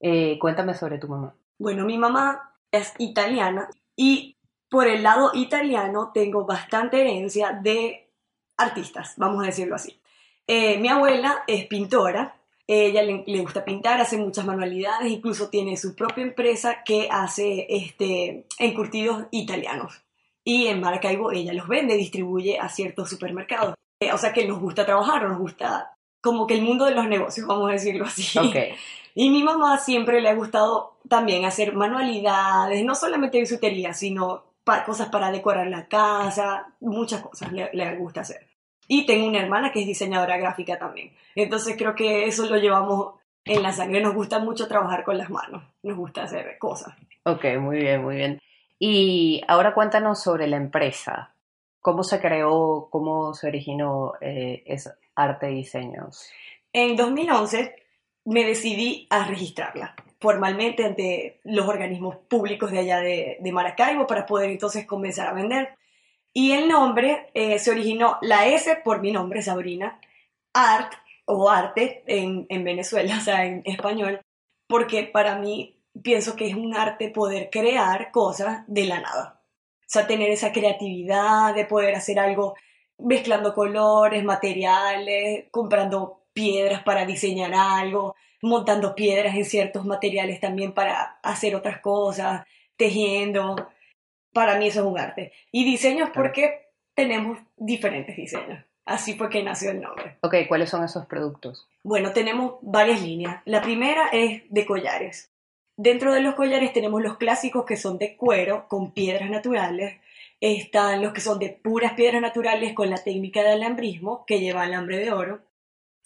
Eh, 0.00 0.38
cuéntame 0.38 0.74
sobre 0.74 0.98
tu 0.98 1.08
mamá. 1.08 1.34
Bueno, 1.58 1.84
mi 1.84 1.98
mamá 1.98 2.54
es 2.70 2.92
italiana 2.98 3.68
y 3.96 4.36
por 4.68 4.86
el 4.88 5.02
lado 5.02 5.30
italiano 5.34 6.10
tengo 6.12 6.44
bastante 6.44 7.00
herencia 7.00 7.52
de 7.52 8.10
artistas, 8.56 9.14
vamos 9.16 9.42
a 9.42 9.46
decirlo 9.46 9.76
así. 9.76 10.00
Eh, 10.46 10.78
mi 10.78 10.88
abuela 10.88 11.44
es 11.46 11.66
pintora, 11.66 12.36
ella 12.66 13.02
le, 13.02 13.24
le, 13.26 13.40
gusta 13.40 13.64
pintar, 13.64 14.00
hace 14.00 14.16
muchas 14.16 14.44
manualidades, 14.44 15.10
incluso 15.10 15.48
tiene 15.48 15.76
su 15.76 15.94
propia 15.94 16.24
empresa 16.24 16.82
que 16.84 17.08
hace 17.10 17.66
este, 17.68 18.46
encurtidos 18.58 19.26
italianos. 19.30 20.02
Y 20.44 20.66
en 20.66 20.80
Maracaibo 20.80 21.32
ella 21.32 21.52
los 21.54 21.66
vende, 21.68 21.96
distribuye 21.96 22.58
a 22.58 22.68
ciertos 22.68 23.08
supermercados. 23.10 23.74
Eh, 24.00 24.12
o 24.12 24.18
sea 24.18 24.32
que 24.32 24.46
nos 24.46 24.60
gusta 24.60 24.84
trabajar, 24.84 25.22
nos 25.22 25.38
gusta 25.38 25.94
como 26.22 26.46
que 26.46 26.54
el 26.54 26.62
mundo 26.62 26.84
de 26.84 26.94
los 26.94 27.06
negocios, 27.06 27.46
vamos 27.46 27.68
a 27.70 27.72
decirlo 27.72 28.04
así. 28.04 28.38
Ok. 28.38 28.56
Y 29.16 29.30
mi 29.30 29.44
mamá 29.44 29.78
siempre 29.78 30.20
le 30.20 30.28
ha 30.28 30.34
gustado 30.34 30.96
también 31.08 31.44
hacer 31.44 31.72
manualidades, 31.74 32.84
no 32.84 32.96
solamente 32.96 33.38
bisutería, 33.38 33.94
sino 33.94 34.42
pa- 34.64 34.84
cosas 34.84 35.08
para 35.08 35.30
decorar 35.30 35.68
la 35.68 35.86
casa, 35.86 36.74
muchas 36.80 37.22
cosas 37.22 37.52
le, 37.52 37.70
le 37.72 37.96
gusta 37.96 38.22
hacer. 38.22 38.48
Y 38.88 39.06
tengo 39.06 39.28
una 39.28 39.38
hermana 39.40 39.70
que 39.70 39.82
es 39.82 39.86
diseñadora 39.86 40.36
gráfica 40.36 40.80
también. 40.80 41.12
Entonces 41.36 41.76
creo 41.78 41.94
que 41.94 42.24
eso 42.26 42.44
lo 42.46 42.56
llevamos 42.56 43.14
en 43.44 43.62
la 43.62 43.72
sangre. 43.72 44.00
Nos 44.00 44.14
gusta 44.14 44.40
mucho 44.40 44.66
trabajar 44.66 45.04
con 45.04 45.16
las 45.16 45.30
manos, 45.30 45.62
nos 45.84 45.96
gusta 45.96 46.24
hacer 46.24 46.58
cosas. 46.58 46.92
Ok, 47.24 47.44
muy 47.60 47.78
bien, 47.78 48.02
muy 48.02 48.16
bien. 48.16 48.40
Y 48.86 49.40
ahora 49.48 49.72
cuéntanos 49.72 50.22
sobre 50.22 50.46
la 50.46 50.58
empresa. 50.58 51.34
¿Cómo 51.80 52.02
se 52.02 52.20
creó, 52.20 52.88
cómo 52.90 53.32
se 53.32 53.46
originó 53.46 54.12
eh, 54.20 54.62
Arte 55.14 55.46
Diseños? 55.46 56.28
En 56.70 56.94
2011 56.94 57.76
me 58.26 58.44
decidí 58.44 59.06
a 59.08 59.24
registrarla 59.24 59.94
formalmente 60.20 60.84
ante 60.84 61.40
los 61.44 61.66
organismos 61.66 62.16
públicos 62.28 62.70
de 62.72 62.80
allá 62.80 63.00
de, 63.00 63.38
de 63.40 63.52
Maracaibo 63.52 64.06
para 64.06 64.26
poder 64.26 64.50
entonces 64.50 64.86
comenzar 64.86 65.28
a 65.28 65.32
vender. 65.32 65.78
Y 66.34 66.52
el 66.52 66.68
nombre 66.68 67.30
eh, 67.32 67.58
se 67.58 67.70
originó, 67.70 68.18
la 68.20 68.48
S 68.48 68.82
por 68.84 69.00
mi 69.00 69.12
nombre, 69.12 69.40
Sabrina, 69.40 69.98
Art 70.52 70.92
o 71.24 71.48
Arte 71.48 72.04
en, 72.06 72.44
en 72.50 72.64
Venezuela, 72.64 73.16
o 73.18 73.22
sea, 73.22 73.46
en 73.46 73.62
español, 73.64 74.20
porque 74.68 75.04
para 75.04 75.38
mí 75.38 75.73
pienso 76.02 76.36
que 76.36 76.48
es 76.48 76.54
un 76.54 76.74
arte 76.74 77.10
poder 77.10 77.48
crear 77.50 78.10
cosas 78.10 78.64
de 78.66 78.86
la 78.86 79.00
nada. 79.00 79.40
O 79.80 79.86
sea, 79.86 80.06
tener 80.06 80.30
esa 80.30 80.52
creatividad 80.52 81.54
de 81.54 81.66
poder 81.66 81.94
hacer 81.94 82.18
algo 82.18 82.54
mezclando 82.98 83.54
colores, 83.54 84.24
materiales, 84.24 85.46
comprando 85.50 86.24
piedras 86.32 86.82
para 86.82 87.06
diseñar 87.06 87.52
algo, 87.54 88.16
montando 88.42 88.94
piedras 88.94 89.34
en 89.36 89.44
ciertos 89.44 89.84
materiales 89.84 90.40
también 90.40 90.72
para 90.72 91.18
hacer 91.22 91.54
otras 91.54 91.80
cosas, 91.80 92.46
tejiendo. 92.76 93.56
Para 94.32 94.56
mí 94.56 94.66
eso 94.66 94.80
es 94.80 94.86
un 94.86 94.98
arte. 94.98 95.32
Y 95.52 95.64
diseños 95.64 96.10
porque 96.12 96.70
tenemos 96.94 97.38
diferentes 97.56 98.16
diseños. 98.16 98.64
Así 98.84 99.14
fue 99.14 99.30
que 99.30 99.42
nació 99.42 99.70
el 99.70 99.80
nombre. 99.80 100.18
Ok, 100.20 100.34
¿cuáles 100.46 100.68
son 100.68 100.84
esos 100.84 101.06
productos? 101.06 101.66
Bueno, 101.82 102.12
tenemos 102.12 102.56
varias 102.60 103.00
líneas. 103.00 103.40
La 103.46 103.62
primera 103.62 104.08
es 104.12 104.42
de 104.50 104.66
collares. 104.66 105.33
Dentro 105.76 106.12
de 106.12 106.20
los 106.20 106.34
collares 106.34 106.72
tenemos 106.72 107.02
los 107.02 107.16
clásicos 107.16 107.64
que 107.64 107.76
son 107.76 107.98
de 107.98 108.16
cuero 108.16 108.66
con 108.68 108.92
piedras 108.92 109.28
naturales. 109.28 110.00
Están 110.40 111.02
los 111.02 111.12
que 111.12 111.20
son 111.20 111.38
de 111.38 111.48
puras 111.50 111.94
piedras 111.94 112.22
naturales 112.22 112.74
con 112.74 112.90
la 112.90 113.02
técnica 113.02 113.42
de 113.42 113.52
alambrismo 113.52 114.24
que 114.26 114.38
lleva 114.38 114.62
alambre 114.62 114.98
de 114.98 115.12
oro. 115.12 115.40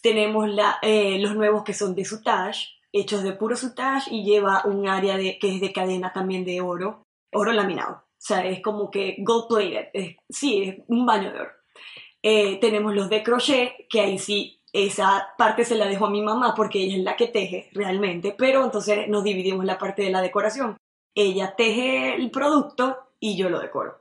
Tenemos 0.00 0.48
eh, 0.82 1.18
los 1.18 1.34
nuevos 1.34 1.64
que 1.64 1.74
son 1.74 1.94
de 1.94 2.04
sutage, 2.04 2.68
hechos 2.92 3.22
de 3.22 3.32
puro 3.32 3.56
sutage 3.56 4.14
y 4.14 4.24
lleva 4.24 4.62
un 4.64 4.88
área 4.88 5.16
de, 5.16 5.38
que 5.38 5.54
es 5.56 5.60
de 5.60 5.72
cadena 5.72 6.12
también 6.12 6.44
de 6.44 6.60
oro, 6.60 7.02
oro 7.32 7.52
laminado. 7.52 7.94
O 7.94 8.20
sea, 8.20 8.46
es 8.46 8.62
como 8.62 8.90
que 8.90 9.16
gold 9.18 9.48
plated. 9.48 10.16
Sí, 10.30 10.62
es 10.62 10.84
un 10.88 11.04
baño 11.04 11.32
de 11.32 11.40
oro. 11.40 11.52
Eh, 12.22 12.58
tenemos 12.60 12.94
los 12.94 13.08
de 13.10 13.22
crochet, 13.22 13.86
que 13.88 14.00
ahí 14.00 14.18
sí, 14.18 14.57
esa 14.86 15.34
parte 15.36 15.64
se 15.64 15.74
la 15.74 15.86
dejo 15.86 16.06
a 16.06 16.10
mi 16.10 16.22
mamá 16.22 16.54
porque 16.54 16.80
ella 16.80 16.96
es 16.96 17.02
la 17.02 17.16
que 17.16 17.28
teje 17.28 17.68
realmente, 17.72 18.34
pero 18.36 18.64
entonces 18.64 19.08
nos 19.08 19.24
dividimos 19.24 19.64
la 19.64 19.78
parte 19.78 20.02
de 20.02 20.10
la 20.10 20.22
decoración. 20.22 20.76
Ella 21.14 21.54
teje 21.56 22.14
el 22.14 22.30
producto 22.30 22.96
y 23.18 23.36
yo 23.36 23.48
lo 23.50 23.60
decoro. 23.60 24.00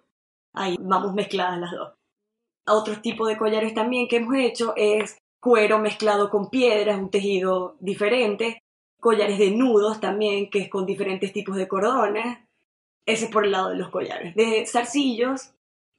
Ahí 0.54 0.76
vamos 0.80 1.14
mezcladas 1.14 1.60
las 1.60 1.72
dos. 1.72 1.94
Otro 2.68 3.00
tipo 3.02 3.26
de 3.28 3.38
collares 3.38 3.74
también 3.74 4.08
que 4.08 4.18
hemos 4.18 4.36
hecho 4.36 4.74
es 4.76 5.18
cuero 5.40 5.80
mezclado 5.80 6.30
con 6.30 6.50
piedras, 6.50 7.00
un 7.00 7.10
tejido 7.10 7.78
diferente. 7.80 8.60
Collares 9.00 9.40
de 9.40 9.52
nudos 9.52 10.00
también, 10.00 10.50
que 10.50 10.60
es 10.60 10.70
con 10.70 10.86
diferentes 10.86 11.32
tipos 11.32 11.56
de 11.56 11.68
cordones. 11.68 12.40
Ese 13.06 13.26
es 13.26 13.32
por 13.32 13.46
el 13.46 13.52
lado 13.52 13.70
de 13.70 13.78
los 13.78 13.90
collares. 13.90 14.36
De 14.36 14.66
zarcillos 14.66 15.52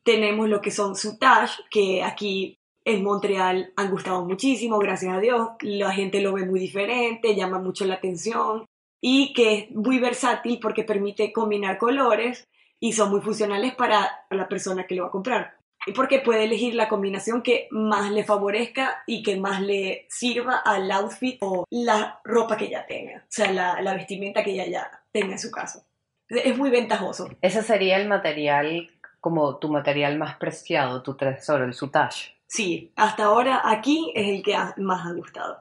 tenemos 0.05 0.49
lo 0.49 0.61
que 0.61 0.71
son 0.71 0.95
sutage, 0.95 1.63
que 1.71 2.03
aquí 2.03 2.59
en 2.89 3.05
Montreal 3.05 3.73
han 3.77 3.91
gustado 3.91 4.25
muchísimo, 4.25 4.79
gracias 4.79 5.15
a 5.15 5.21
Dios. 5.21 5.49
La 5.61 5.93
gente 5.93 6.21
lo 6.23 6.33
ve 6.33 6.47
muy 6.47 6.59
diferente, 6.59 7.35
llama 7.35 7.59
mucho 7.59 7.85
la 7.85 7.95
atención 7.95 8.65
y 9.01 9.33
que 9.35 9.55
es 9.55 9.71
muy 9.71 9.99
versátil 9.99 10.59
porque 10.61 10.85
permite 10.85 11.33
combinar 11.33 11.77
colores 11.77 12.49
y 12.81 12.95
son 12.95 13.11
muy 13.11 13.21
funcionales 13.21 13.75
para 13.75 14.25
la 14.31 14.49
persona 14.49 14.87
que 14.87 14.95
lo 14.95 15.03
va 15.03 15.09
a 15.09 15.13
comprar. 15.13 15.59
Y 15.87 15.93
porque 15.93 16.21
puede 16.21 16.45
elegir 16.45 16.75
la 16.75 16.89
combinación 16.89 17.43
que 17.43 17.69
más 17.71 18.11
le 18.11 18.25
favorezca 18.25 19.03
y 19.07 19.23
que 19.23 19.37
más 19.37 19.61
le 19.61 20.07
sirva 20.09 20.57
al 20.57 20.91
outfit 20.91 21.37
o 21.41 21.67
la 21.71 22.21
ropa 22.25 22.57
que 22.57 22.71
ya 22.71 22.87
tenga, 22.87 23.19
o 23.19 23.27
sea, 23.29 23.53
la, 23.53 23.95
vestimenta 23.95 24.43
que 24.43 24.53
ella 24.53 24.67
ya 24.67 25.03
tenga 25.13 25.33
en 25.33 25.39
su 25.39 25.51
casa. 25.51 25.85
Es 26.29 26.57
muy 26.57 26.71
ventajoso. 26.71 27.29
Ese 27.43 27.63
sería 27.63 27.97
el 27.97 28.09
material, 28.09 28.91
como 29.21 29.59
tu 29.59 29.69
material 29.69 30.19
más 30.19 30.37
preciado, 30.37 31.03
tu 31.03 31.17
tesoro, 31.17 31.65
el 31.65 31.75
sutage. 31.75 32.38
Sí, 32.49 32.93
hasta 32.97 33.25
ahora 33.25 33.61
aquí 33.65 34.11
es 34.15 34.27
el 34.29 34.43
que 34.43 34.55
ha- 34.55 34.75
más 34.79 35.07
ha 35.07 35.13
gustado. 35.13 35.59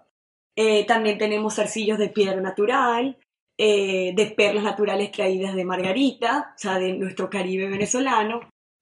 Eh, 0.56 0.86
también 0.86 1.18
tenemos 1.18 1.56
zarcillos 1.56 1.98
de 2.00 2.10
piedra 2.10 2.40
natural, 2.42 3.18
eh, 3.58 4.14
de 4.16 4.26
perlas 4.28 4.64
naturales 4.64 5.12
traídas 5.12 5.54
de 5.56 5.66
Margarita, 5.66 6.54
o 6.56 6.58
sea, 6.58 6.80
de 6.80 6.94
nuestro 6.94 7.30
Caribe 7.30 7.68
venezolano, 7.70 8.40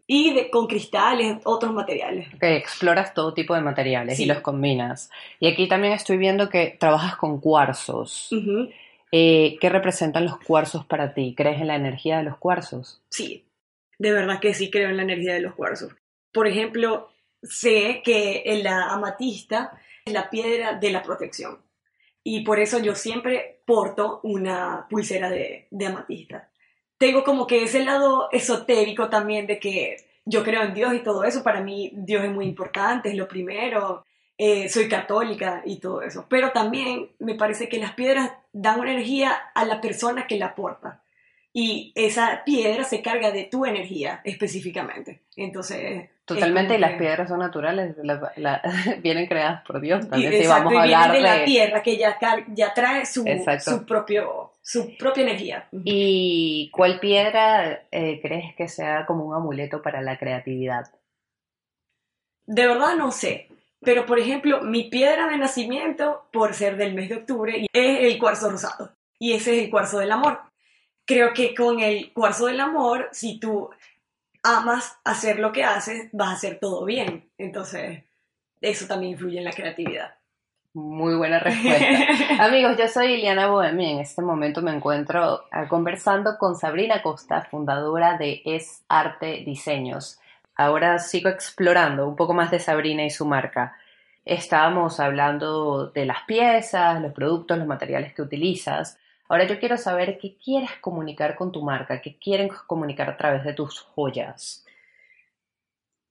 y 0.07 0.33
de, 0.33 0.51
con 0.51 0.67
cristales, 0.67 1.37
otros 1.45 1.73
materiales. 1.73 2.27
Ok, 2.35 2.43
exploras 2.43 3.13
todo 3.15 3.33
tipo 3.33 3.55
de 3.55 3.61
materiales 3.61 4.19
y 4.19 4.25
los 4.27 4.39
combinas. 4.41 5.09
Y 5.39 5.47
aquí 5.47 5.67
también 5.67 5.93
estoy 5.93 6.17
viendo 6.17 6.47
que 6.49 6.77
trabajas 6.79 7.15
con 7.15 7.39
cuarzos. 7.41 8.29
Eh, 9.11 9.57
¿Qué 9.59 9.69
representan 9.69 10.25
los 10.25 10.37
cuarzos 10.39 10.85
para 10.85 11.13
ti? 11.13 11.33
¿Crees 11.35 11.59
en 11.59 11.67
la 11.67 11.75
energía 11.75 12.17
de 12.17 12.23
los 12.23 12.37
cuarzos? 12.37 13.01
Sí, 13.09 13.45
de 13.97 14.11
verdad 14.11 14.39
que 14.39 14.53
sí 14.53 14.69
creo 14.69 14.89
en 14.89 14.97
la 14.97 15.03
energía 15.03 15.33
de 15.33 15.41
los 15.41 15.55
cuarzos. 15.55 15.95
Por 16.31 16.47
ejemplo, 16.47 17.09
sé 17.49 18.01
que 18.03 18.43
la 18.63 18.89
amatista 18.91 19.79
es 20.03 20.13
la 20.13 20.29
piedra 20.29 20.73
de 20.73 20.91
la 20.91 21.01
protección. 21.01 21.59
Y 22.23 22.41
por 22.43 22.59
eso 22.59 22.79
yo 22.79 22.95
siempre 22.95 23.61
porto 23.65 24.19
una 24.23 24.87
pulsera 24.89 25.29
de, 25.29 25.67
de 25.69 25.85
amatista. 25.85 26.49
Tengo 26.97 27.23
como 27.23 27.45
que 27.45 27.63
ese 27.63 27.83
lado 27.83 28.29
esotérico 28.31 29.09
también 29.09 29.47
de 29.47 29.59
que 29.59 29.97
yo 30.25 30.43
creo 30.43 30.63
en 30.63 30.73
Dios 30.73 30.93
y 30.93 30.99
todo 30.99 31.23
eso. 31.23 31.43
Para 31.43 31.61
mí 31.61 31.91
Dios 31.93 32.23
es 32.23 32.31
muy 32.31 32.45
importante, 32.45 33.09
es 33.09 33.15
lo 33.15 33.27
primero. 33.27 34.05
Eh, 34.37 34.67
soy 34.67 34.89
católica 34.89 35.61
y 35.65 35.77
todo 35.77 36.01
eso. 36.01 36.25
Pero 36.27 36.51
también 36.51 37.11
me 37.19 37.35
parece 37.35 37.69
que 37.69 37.79
las 37.79 37.93
piedras 37.93 38.31
dan 38.51 38.79
una 38.79 38.91
energía 38.91 39.31
a 39.53 39.65
la 39.65 39.79
persona 39.79 40.27
que 40.27 40.37
la 40.37 40.55
porta 40.55 41.03
y 41.53 41.93
esa 41.95 42.43
piedra 42.45 42.83
se 42.83 43.01
carga 43.01 43.31
de 43.31 43.45
tu 43.45 43.65
energía 43.65 44.21
específicamente. 44.23 45.21
Entonces. 45.35 46.09
Totalmente, 46.25 46.75
y 46.75 46.77
las 46.79 46.93
que- 46.93 46.97
piedras 46.97 47.29
son 47.29 47.39
naturales, 47.39 47.95
la- 48.01 48.31
la- 48.37 48.61
vienen 49.03 49.27
creadas 49.27 49.63
por 49.65 49.79
Dios 49.79 50.05
y- 50.05 50.09
también. 50.09 50.31
si 50.31 50.37
exacto, 50.39 50.63
vamos 50.69 50.73
y 50.73 50.77
a 50.77 50.81
hablar 50.83 51.11
de 51.11 51.21
la 51.21 51.45
tierra 51.45 51.83
que 51.83 51.97
ya, 51.97 52.17
ya 52.47 52.73
trae 52.73 53.05
su, 53.05 53.23
su, 53.59 53.85
propio, 53.85 54.53
su 54.61 54.97
propia 54.97 55.23
energía. 55.23 55.67
¿Y 55.83 56.69
cuál 56.73 56.99
piedra 56.99 57.83
eh, 57.91 58.19
crees 58.21 58.55
que 58.55 58.67
sea 58.67 59.05
como 59.05 59.25
un 59.25 59.35
amuleto 59.35 59.81
para 59.83 60.01
la 60.01 60.17
creatividad? 60.17 60.85
De 62.47 62.67
verdad 62.67 62.95
no 62.95 63.11
sé. 63.11 63.47
Pero, 63.81 64.05
por 64.05 64.17
ejemplo, 64.19 64.61
mi 64.61 64.85
piedra 64.85 65.27
de 65.27 65.37
nacimiento, 65.37 66.25
por 66.33 66.53
ser 66.55 66.75
del 66.77 66.93
mes 66.95 67.09
de 67.09 67.17
octubre, 67.17 67.67
es 67.71 67.99
el 68.11 68.17
cuarzo 68.17 68.49
rosado. 68.49 68.91
Y 69.19 69.33
ese 69.33 69.55
es 69.57 69.63
el 69.65 69.69
cuarzo 69.69 69.99
del 69.99 70.11
amor. 70.11 70.39
Creo 71.05 71.33
que 71.33 71.53
con 71.53 71.79
el 71.81 72.11
cuarzo 72.13 72.47
del 72.47 72.59
amor, 72.61 73.09
si 73.11 73.39
tú 73.39 73.69
amas 74.45 74.97
hacer 75.03 75.39
lo 75.39 75.51
que 75.51 75.63
haces, 75.63 76.09
vas 76.13 76.29
a 76.29 76.33
hacer 76.33 76.59
todo 76.59 76.85
bien. 76.85 77.29
Entonces, 77.37 78.03
eso 78.61 78.87
también 78.87 79.13
influye 79.13 79.39
en 79.39 79.45
la 79.45 79.51
creatividad. 79.51 80.15
Muy 80.73 81.15
buena 81.15 81.39
respuesta. 81.39 81.85
Amigos, 82.45 82.77
yo 82.77 82.87
soy 82.87 83.13
Iliana 83.13 83.47
Bohemi. 83.47 83.93
En 83.93 83.99
este 83.99 84.21
momento 84.21 84.61
me 84.61 84.75
encuentro 84.75 85.45
ah, 85.51 85.67
conversando 85.67 86.37
con 86.37 86.55
Sabrina 86.55 87.01
Costa, 87.01 87.47
fundadora 87.49 88.17
de 88.17 88.41
Es 88.45 88.83
Arte 88.89 89.43
Diseños. 89.45 90.19
Ahora 90.55 90.99
sigo 90.99 91.29
explorando 91.29 92.07
un 92.07 92.15
poco 92.15 92.33
más 92.33 92.51
de 92.51 92.59
Sabrina 92.59 93.05
y 93.05 93.09
su 93.09 93.25
marca. 93.25 93.77
Estábamos 94.25 94.99
hablando 94.99 95.87
de 95.87 96.05
las 96.05 96.23
piezas, 96.23 97.01
los 97.01 97.13
productos, 97.13 97.57
los 97.57 97.67
materiales 97.67 98.13
que 98.13 98.21
utilizas. 98.21 98.99
Ahora 99.27 99.47
yo 99.47 99.59
quiero 99.59 99.77
saber 99.77 100.17
qué 100.19 100.37
quieres 100.37 100.71
comunicar 100.81 101.35
con 101.35 101.51
tu 101.51 101.61
marca, 101.61 102.01
qué 102.01 102.17
quieren 102.17 102.49
comunicar 102.67 103.09
a 103.09 103.17
través 103.17 103.43
de 103.43 103.53
tus 103.53 103.79
joyas. 103.79 104.65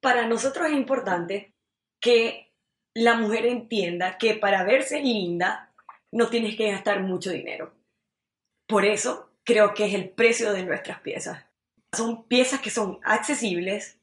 Para 0.01 0.27
nosotros 0.27 0.67
es 0.67 0.75
importante 0.75 1.55
que 2.01 2.53
la 2.93 3.17
mujer 3.17 3.47
entienda 3.47 4.19
que 4.19 4.35
para 4.35 4.65
verse 4.65 5.01
linda 5.01 5.71
no 6.13 6.29
tienes 6.29 6.57
que 6.57 6.71
gastar 6.71 7.01
mucho 7.01 7.31
dinero. 7.31 7.73
Por 8.67 8.85
eso 8.85 9.31
creo 9.45 9.75
que 9.75 9.87
es 9.87 9.95
el 9.95 10.09
precio 10.11 10.53
de 10.53 10.65
nuestras 10.65 11.01
piezas. 11.01 11.45
Son 11.93 12.25
piezas 12.25 12.61
que 12.61 12.71
son 12.71 12.99
accesibles 13.05 13.99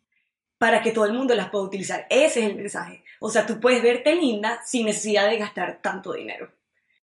para 0.57 0.81
que 0.81 0.91
todo 0.91 1.05
el 1.05 1.13
mundo 1.13 1.33
las 1.35 1.49
pueda 1.49 1.65
utilizar. 1.65 2.05
Ese 2.09 2.41
es 2.41 2.49
el 2.49 2.55
mensaje. 2.55 3.03
O 3.19 3.29
sea, 3.29 3.45
tú 3.45 3.59
puedes 3.59 3.81
verte 3.81 4.15
linda 4.15 4.61
sin 4.65 4.85
necesidad 4.85 5.29
de 5.29 5.37
gastar 5.37 5.81
tanto 5.81 6.13
dinero. 6.13 6.51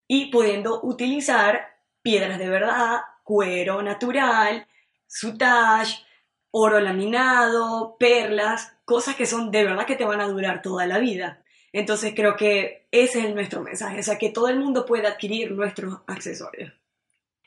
Y 0.08 0.32
pudiendo 0.32 0.82
utilizar 0.84 1.73
piedras 2.04 2.38
de 2.38 2.50
verdad, 2.50 3.02
cuero 3.24 3.82
natural, 3.82 4.68
sutage, 5.08 6.06
oro 6.52 6.80
laminado, 6.80 7.98
perlas, 7.98 8.78
cosas 8.86 9.16
que 9.16 9.26
son 9.26 9.50
de 9.50 9.64
verdad 9.64 9.88
que 9.88 9.96
te 9.96 10.06
van 10.06 10.22
a 10.22 10.28
durar 10.28 10.62
toda 10.62 10.86
la 10.86 11.00
vida. 11.00 11.42
Entonces 11.72 12.14
creo 12.16 12.36
que 12.36 12.88
ese 12.92 13.28
es 13.28 13.34
nuestro 13.34 13.64
mensaje, 13.64 14.00
o 14.00 14.04
sea, 14.04 14.20
que 14.20 14.30
todo 14.30 14.50
el 14.50 14.60
mundo 14.60 14.86
pueda 14.86 15.10
adquirir 15.10 15.52
nuestros 15.52 16.02
accesorios. 16.06 16.72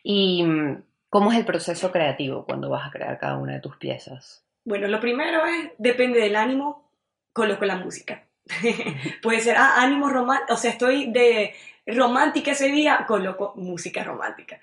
¿Y 0.02 0.42
mm, 0.42 0.82
cómo 1.08 1.30
es 1.30 1.38
el 1.38 1.44
proceso 1.44 1.92
creativo 1.92 2.44
cuando 2.44 2.68
vas 2.68 2.88
a 2.88 2.90
crear 2.90 3.18
cada 3.18 3.38
una 3.38 3.54
de 3.54 3.60
tus 3.60 3.76
piezas? 3.76 4.44
Bueno, 4.64 4.88
lo 4.88 4.98
primero 4.98 5.46
es, 5.46 5.70
depende 5.78 6.20
del 6.20 6.34
ánimo, 6.34 6.90
coloco 7.32 7.64
la 7.64 7.76
música. 7.76 8.26
Puede 9.22 9.40
ser, 9.40 9.56
ah, 9.56 9.75
ánimo 9.76 10.08
romántico, 10.08 10.54
o 10.54 10.56
sea, 10.56 10.72
estoy 10.72 11.12
de 11.12 11.54
romántica 11.86 12.52
ese 12.52 12.68
día, 12.68 13.04
coloco 13.06 13.54
música 13.56 14.02
romántica 14.04 14.60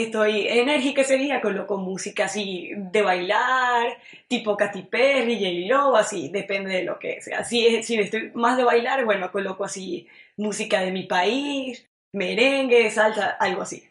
estoy 0.00 0.48
enérgica 0.48 1.02
ese 1.02 1.18
día, 1.18 1.40
coloco 1.40 1.76
música 1.76 2.24
así 2.24 2.70
de 2.76 3.02
bailar, 3.02 3.98
tipo 4.28 4.56
Katy 4.56 4.82
Perry, 4.82 5.36
J-Lo, 5.36 5.96
así, 5.96 6.28
depende 6.28 6.74
de 6.74 6.84
lo 6.84 6.98
que 6.98 7.20
sea. 7.20 7.44
Si, 7.44 7.82
si 7.82 7.96
estoy 7.96 8.30
más 8.34 8.56
de 8.56 8.64
bailar, 8.64 9.04
bueno, 9.04 9.30
coloco 9.30 9.64
así 9.64 10.08
música 10.36 10.80
de 10.80 10.92
mi 10.92 11.04
país, 11.04 11.86
merengue, 12.12 12.90
salsa, 12.90 13.30
algo 13.30 13.62
así. 13.62 13.88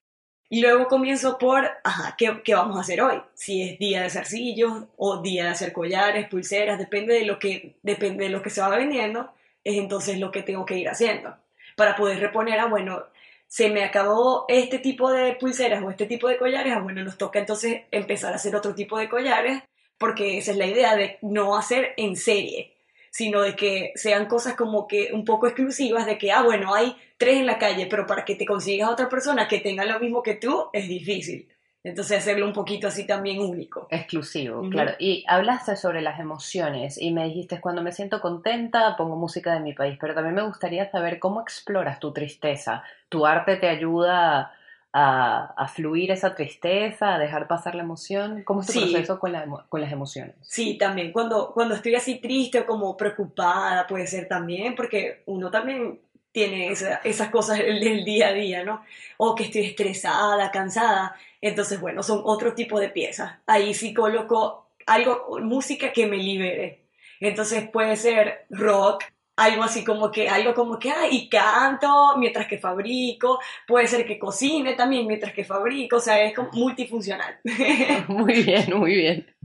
Y 0.49 0.61
luego 0.61 0.87
comienzo 0.87 1.37
por, 1.37 1.69
ajá, 1.83 2.15
¿qué, 2.17 2.41
¿qué, 2.43 2.55
vamos 2.55 2.77
a 2.77 2.81
hacer 2.81 3.01
hoy? 3.01 3.21
Si 3.35 3.61
es 3.61 3.79
día 3.79 4.01
de 4.01 4.09
zarcillos 4.09 4.85
o 4.97 5.21
día 5.21 5.45
de 5.45 5.49
hacer 5.51 5.71
collares, 5.71 6.27
pulseras, 6.27 6.77
depende 6.77 7.13
de 7.13 7.25
lo 7.25 7.39
que, 7.39 7.75
depende 7.83 8.25
de 8.25 8.31
lo 8.31 8.41
que 8.41 8.49
se 8.49 8.61
va 8.61 8.69
vendiendo, 8.69 9.31
es 9.63 9.77
entonces 9.77 10.19
lo 10.19 10.31
que 10.31 10.43
tengo 10.43 10.65
que 10.65 10.77
ir 10.77 10.89
haciendo. 10.89 11.37
Para 11.75 11.95
poder 11.95 12.19
reponer 12.19 12.59
a, 12.59 12.65
bueno, 12.65 13.03
se 13.47 13.69
me 13.69 13.83
acabó 13.83 14.45
este 14.47 14.79
tipo 14.79 15.11
de 15.11 15.33
pulseras 15.35 15.83
o 15.83 15.89
este 15.89 16.05
tipo 16.05 16.29
de 16.29 16.37
collares, 16.37 16.73
ah, 16.73 16.79
bueno, 16.79 17.03
nos 17.03 17.17
toca 17.17 17.39
entonces 17.39 17.81
empezar 17.91 18.31
a 18.31 18.37
hacer 18.37 18.55
otro 18.55 18.73
tipo 18.73 18.97
de 18.97 19.09
collares, 19.09 19.61
porque 19.97 20.37
esa 20.37 20.51
es 20.51 20.57
la 20.57 20.67
idea 20.67 20.95
de 20.95 21.17
no 21.21 21.57
hacer 21.57 21.93
en 21.97 22.15
serie, 22.15 22.77
sino 23.11 23.41
de 23.41 23.55
que 23.57 23.91
sean 23.95 24.27
cosas 24.27 24.55
como 24.55 24.87
que 24.87 25.09
un 25.11 25.25
poco 25.25 25.47
exclusivas, 25.47 26.05
de 26.05 26.17
que, 26.17 26.31
ah, 26.31 26.43
bueno, 26.43 26.73
hay 26.73 26.95
tres 27.17 27.37
en 27.37 27.45
la 27.45 27.59
calle, 27.59 27.87
pero 27.87 28.07
para 28.07 28.23
que 28.23 28.35
te 28.35 28.45
consigas 28.45 28.89
otra 28.89 29.09
persona 29.09 29.47
que 29.49 29.59
tenga 29.59 29.83
lo 29.83 29.99
mismo 29.99 30.23
que 30.23 30.35
tú, 30.35 30.69
es 30.71 30.87
difícil. 30.87 31.50
Entonces 31.83 32.19
hacerlo 32.19 32.45
un 32.45 32.53
poquito 32.53 32.87
así 32.87 33.07
también 33.07 33.39
único. 33.39 33.87
Exclusivo, 33.89 34.69
claro. 34.69 34.93
Y 34.99 35.25
hablaste 35.27 35.75
sobre 35.75 36.01
las 36.01 36.19
emociones 36.19 37.01
y 37.01 37.11
me 37.11 37.25
dijiste, 37.25 37.59
cuando 37.59 37.81
me 37.81 37.91
siento 37.91 38.21
contenta 38.21 38.95
pongo 38.95 39.15
música 39.15 39.53
de 39.53 39.61
mi 39.61 39.73
país, 39.73 39.97
pero 39.99 40.13
también 40.13 40.35
me 40.35 40.43
gustaría 40.43 40.89
saber 40.91 41.17
cómo 41.17 41.41
exploras 41.41 41.99
tu 41.99 42.13
tristeza. 42.13 42.83
¿Tu 43.09 43.25
arte 43.25 43.55
te 43.55 43.67
ayuda 43.67 44.53
a, 44.93 45.67
fluir 45.73 46.11
esa 46.11 46.35
tristeza, 46.35 47.15
a 47.15 47.19
dejar 47.19 47.47
pasar 47.47 47.73
la 47.73 47.81
emoción? 47.81 48.43
¿Cómo 48.43 48.61
es 48.61 48.67
tu 48.67 48.73
proceso 48.73 49.19
con, 49.19 49.33
con, 49.67 49.81
las 49.81 49.91
emociones? 49.91 50.35
Sí, 50.41 50.77
también. 50.77 51.11
Cuando, 51.11 51.51
cuando 51.51 51.73
estoy 51.73 51.95
así 51.95 52.19
triste 52.19 52.59
o 52.59 52.65
como 52.67 52.95
preocupada 52.95 53.87
puede 53.87 54.05
ser 54.05 54.27
también, 54.27 54.75
porque 54.75 55.23
uno 55.25 55.49
también 55.49 55.99
tiene 56.31 56.71
esas 56.71 57.29
cosas 57.29 57.57
del 57.57 58.05
día 58.05 58.27
a 58.27 58.33
día, 58.33 58.63
¿no? 58.63 58.83
O 59.17 59.35
que 59.35 59.45
estoy 59.45 59.65
estresada, 59.65 60.51
cansada 60.51 61.15
entonces, 61.41 61.81
bueno, 61.81 62.03
son 62.03 62.21
otro 62.23 62.53
tipo 62.53 62.79
de 62.79 62.89
piezas. 62.89 63.39
Ahí 63.47 63.73
sí 63.73 63.93
coloco 63.93 64.67
algo, 64.85 65.39
música 65.41 65.91
que 65.91 66.05
me 66.05 66.17
libere. 66.17 66.85
Entonces 67.19 67.69
puede 67.69 67.95
ser 67.95 68.45
rock, 68.49 69.03
algo 69.35 69.63
así 69.63 69.83
como 69.83 70.11
que, 70.11 70.29
algo 70.29 70.53
como 70.53 70.77
que, 70.77 70.91
ah, 70.91 71.07
y 71.09 71.29
canto 71.29 72.15
mientras 72.17 72.47
que 72.47 72.57
fabrico, 72.57 73.39
puede 73.67 73.87
ser 73.87 74.05
que 74.05 74.19
cocine 74.19 74.73
también 74.73 75.07
mientras 75.07 75.33
que 75.33 75.43
fabrico, 75.43 75.97
o 75.97 75.99
sea, 75.99 76.21
es 76.23 76.35
como 76.35 76.49
multifuncional. 76.53 77.39
Muy 78.07 78.43
bien, 78.43 78.65
muy 78.77 78.93
bien. 78.95 79.35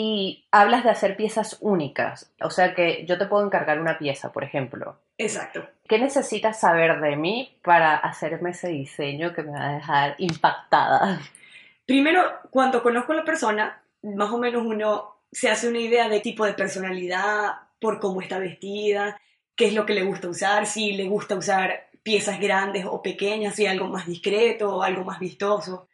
Y 0.00 0.46
hablas 0.52 0.84
de 0.84 0.90
hacer 0.90 1.16
piezas 1.16 1.58
únicas, 1.60 2.32
o 2.40 2.50
sea 2.50 2.72
que 2.72 3.04
yo 3.04 3.18
te 3.18 3.26
puedo 3.26 3.44
encargar 3.44 3.80
una 3.80 3.98
pieza, 3.98 4.30
por 4.30 4.44
ejemplo. 4.44 5.00
Exacto. 5.18 5.68
¿Qué 5.88 5.98
necesitas 5.98 6.60
saber 6.60 7.00
de 7.00 7.16
mí 7.16 7.58
para 7.64 7.96
hacerme 7.96 8.50
ese 8.50 8.68
diseño 8.68 9.34
que 9.34 9.42
me 9.42 9.50
va 9.50 9.70
a 9.70 9.74
dejar 9.74 10.14
impactada? 10.18 11.20
Primero, 11.84 12.22
cuando 12.50 12.80
conozco 12.80 13.10
a 13.10 13.16
la 13.16 13.24
persona, 13.24 13.82
más 14.04 14.30
o 14.30 14.38
menos 14.38 14.64
uno 14.64 15.16
se 15.32 15.50
hace 15.50 15.66
una 15.66 15.80
idea 15.80 16.08
de 16.08 16.20
tipo 16.20 16.46
de 16.46 16.54
personalidad, 16.54 17.54
por 17.80 17.98
cómo 17.98 18.22
está 18.22 18.38
vestida, 18.38 19.20
qué 19.56 19.66
es 19.66 19.74
lo 19.74 19.84
que 19.84 19.94
le 19.94 20.04
gusta 20.04 20.28
usar, 20.28 20.66
si 20.66 20.92
le 20.92 21.08
gusta 21.08 21.34
usar 21.34 21.88
piezas 22.04 22.38
grandes 22.38 22.84
o 22.88 23.02
pequeñas, 23.02 23.56
si 23.56 23.66
algo 23.66 23.88
más 23.88 24.06
discreto 24.06 24.76
o 24.76 24.82
algo 24.84 25.02
más 25.02 25.18
vistoso. 25.18 25.88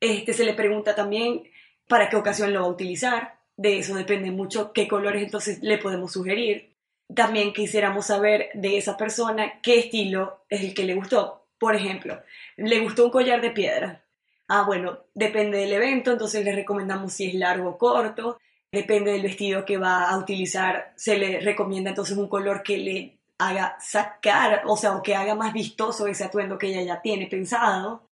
Este 0.00 0.32
se 0.32 0.44
le 0.44 0.54
pregunta 0.54 0.94
también 0.94 1.42
para 1.86 2.08
qué 2.08 2.16
ocasión 2.16 2.54
lo 2.54 2.62
va 2.62 2.66
a 2.66 2.70
utilizar 2.70 3.39
de 3.60 3.78
eso 3.78 3.94
depende 3.94 4.30
mucho 4.30 4.72
qué 4.72 4.88
colores 4.88 5.22
entonces 5.22 5.62
le 5.62 5.76
podemos 5.76 6.12
sugerir. 6.12 6.72
También 7.14 7.52
quisiéramos 7.52 8.06
saber 8.06 8.48
de 8.54 8.78
esa 8.78 8.96
persona 8.96 9.60
qué 9.60 9.80
estilo 9.80 10.46
es 10.48 10.62
el 10.62 10.72
que 10.72 10.84
le 10.84 10.94
gustó. 10.94 11.46
Por 11.58 11.76
ejemplo, 11.76 12.22
le 12.56 12.80
gustó 12.80 13.04
un 13.04 13.10
collar 13.10 13.42
de 13.42 13.50
piedra. 13.50 14.02
Ah, 14.48 14.64
bueno, 14.66 15.00
depende 15.12 15.58
del 15.58 15.74
evento, 15.74 16.10
entonces 16.10 16.42
le 16.42 16.54
recomendamos 16.54 17.12
si 17.12 17.26
es 17.26 17.34
largo 17.34 17.68
o 17.68 17.76
corto. 17.76 18.38
Depende 18.72 19.12
del 19.12 19.22
vestido 19.22 19.66
que 19.66 19.76
va 19.76 20.08
a 20.08 20.16
utilizar, 20.16 20.94
se 20.96 21.18
le 21.18 21.40
recomienda 21.40 21.90
entonces 21.90 22.16
un 22.16 22.28
color 22.28 22.62
que 22.62 22.78
le 22.78 23.18
haga 23.36 23.76
sacar, 23.78 24.62
o 24.64 24.78
sea, 24.78 24.96
o 24.96 25.02
que 25.02 25.14
haga 25.14 25.34
más 25.34 25.52
vistoso 25.52 26.06
ese 26.06 26.24
atuendo 26.24 26.56
que 26.56 26.68
ella 26.68 26.82
ya 26.82 27.02
tiene 27.02 27.26
pensado 27.26 28.09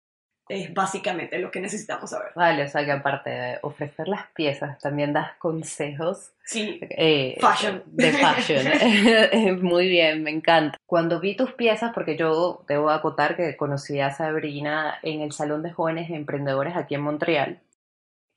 es 0.49 0.73
básicamente 0.73 1.39
lo 1.39 1.51
que 1.51 1.61
necesitamos 1.61 2.11
saber. 2.11 2.33
Vale, 2.35 2.65
o 2.65 2.69
sea 2.69 2.85
que 2.85 2.93
aparte 2.93 3.31
de 3.31 3.59
ofrecer 3.63 4.09
las 4.09 4.29
piezas, 4.33 4.79
también 4.79 5.13
das 5.13 5.33
consejos. 5.39 6.33
Sí, 6.45 6.81
eh, 6.83 7.37
fashion. 7.41 7.83
De 7.87 8.13
fashion. 8.13 9.63
Muy 9.63 9.89
bien, 9.89 10.23
me 10.23 10.31
encanta. 10.31 10.79
Cuando 10.87 11.21
vi 11.21 11.37
tus 11.37 11.53
piezas, 11.53 11.93
porque 11.93 12.17
yo 12.17 12.65
debo 12.67 12.91
acotar 12.91 13.37
que 13.37 13.57
conocí 13.57 14.01
a 14.01 14.11
Sabrina 14.11 14.99
en 15.03 15.21
el 15.21 15.33
Salón 15.33 15.63
de 15.63 15.73
Jóvenes 15.73 16.11
Emprendedores 16.11 16.77
aquí 16.77 16.95
en 16.95 17.03
Montreal, 17.03 17.61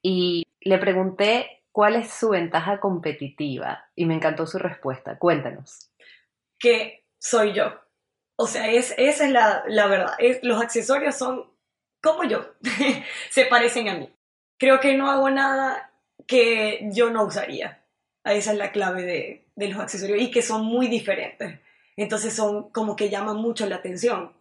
y 0.03 0.43
le 0.59 0.77
pregunté 0.77 1.63
cuál 1.71 1.95
es 1.95 2.11
su 2.11 2.29
ventaja 2.29 2.79
competitiva, 2.79 3.85
y 3.95 4.05
me 4.05 4.15
encantó 4.15 4.45
su 4.45 4.57
respuesta. 4.57 5.17
Cuéntanos. 5.17 5.91
Que 6.59 7.05
soy 7.17 7.53
yo. 7.53 7.73
O 8.35 8.47
sea, 8.47 8.69
es, 8.71 8.93
esa 8.97 9.25
es 9.25 9.31
la, 9.31 9.63
la 9.67 9.87
verdad. 9.87 10.13
Es, 10.17 10.39
los 10.41 10.61
accesorios 10.61 11.15
son 11.15 11.50
como 12.01 12.23
yo, 12.23 12.45
se 13.29 13.45
parecen 13.45 13.89
a 13.89 13.95
mí. 13.95 14.09
Creo 14.57 14.79
que 14.79 14.95
no 14.95 15.09
hago 15.09 15.29
nada 15.29 15.91
que 16.27 16.89
yo 16.91 17.09
no 17.09 17.23
usaría. 17.23 17.83
Esa 18.23 18.51
es 18.51 18.57
la 18.57 18.71
clave 18.71 19.03
de, 19.55 19.67
los 19.69 19.79
accesorios 19.79 20.21
y 20.21 20.31
que 20.31 20.41
son 20.41 20.65
muy 20.65 20.87
diferentes. 20.87 21.59
Entonces 21.95 22.33
son 22.33 22.69
como 22.71 22.95
que 22.95 23.09
llaman 23.09 23.37
mucho 23.37 23.67
la 23.67 23.77
atención. 23.77 24.33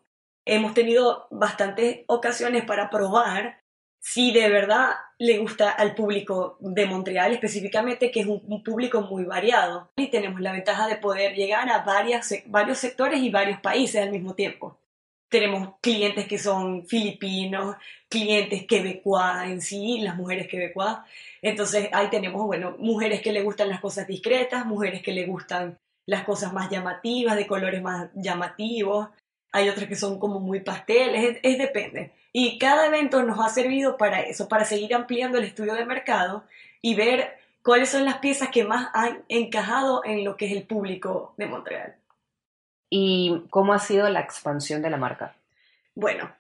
Hemos 0.47 0.75
tenido 0.75 1.27
bastantes 1.31 2.01
ocasiones 2.07 2.65
para 2.65 2.91
probar 2.91 3.61
si 3.99 4.33
de 4.33 4.49
verdad 4.49 4.93
le 5.19 5.39
gusta 5.39 5.71
al 5.71 5.95
público 5.95 6.57
de 6.61 6.87
Montreal 6.87 7.33
específicamente, 7.33 8.11
que 8.11 8.21
es 8.21 8.27
un, 8.27 8.63
público 8.63 9.03
muy 9.03 9.25
variado. 9.25 9.91
Y 9.97 10.09
tenemos 10.09 10.41
la 10.41 10.53
ventaja 10.53 10.87
de 10.87 10.97
poder 10.97 11.35
llegar 11.35 11.69
a 11.69 11.85
varios 11.85 12.79
sectores 12.79 13.21
y 13.21 13.31
varios 13.31 13.61
países 13.61 14.03
al 14.03 14.11
mismo 14.11 14.35
tiempo 14.35 14.80
tenemos 15.31 15.77
clientes 15.81 16.27
que 16.27 16.39
son 16.39 16.87
filipinos, 16.87 17.77
clientes 18.09 18.67
quebecuas 18.67 19.47
en 19.47 19.63
sí, 19.63 20.01
las 20.01 20.17
mujeres 20.17 20.49
quebecuas. 20.49 20.99
Entonces 21.41 21.89
ahí 21.93 22.09
tenemos, 22.11 22.45
bueno, 22.45 22.75
mujeres 22.79 23.23
que 23.23 23.33
le 23.33 23.43
gustan 23.43 23.69
las 23.69 23.81
cosas 23.81 24.07
discretas, 24.07 24.67
mujeres 24.67 25.03
que 25.03 25.13
le 25.13 25.27
gustan 25.27 25.79
las 26.05 26.25
cosas 26.25 26.53
más 26.53 26.69
llamativas, 26.69 27.37
de 27.37 27.47
colores 27.47 27.81
más 27.81 28.11
llamativos. 28.15 29.09
Hay 29.53 29.69
otras 29.69 29.89
que 29.89 29.97
son 29.97 30.19
como 30.19 30.41
muy 30.41 30.61
pasteles, 30.61 31.39
es, 31.43 31.59
depende. 31.59 32.13
Y 32.33 32.59
cada 32.59 32.87
evento 32.87 33.23
nos 33.23 33.39
ha 33.39 33.49
servido 33.49 33.97
para 33.97 34.21
eso, 34.23 34.49
para 34.49 34.65
seguir 34.65 34.95
ampliando 34.95 35.39
el 35.39 35.45
estudio 35.45 35.75
de 35.75 35.85
mercado 35.85 36.45
y 36.83 36.97
ver 36.97 37.39
cuáles 37.63 37.91
son 37.91 38.05
las 38.05 38.19
piezas 38.19 38.49
que 38.51 38.65
más 38.65 38.89
han 38.95 39.23
encajado 39.29 40.05
en 40.05 40.25
lo 40.25 40.37
que 40.37 40.47
es 40.47 40.53
el 40.53 40.65
público 40.65 41.35
de 41.37 41.47
Montreal. 41.47 42.00
¿Y 42.91 43.45
cómo 43.51 43.73
ha 43.73 43.79
sido 43.79 44.09
la 44.11 44.21
expansión 44.21 44.83
de 44.83 44.91
la 44.91 44.97
marca? 44.97 45.37
Bueno, 45.95 46.31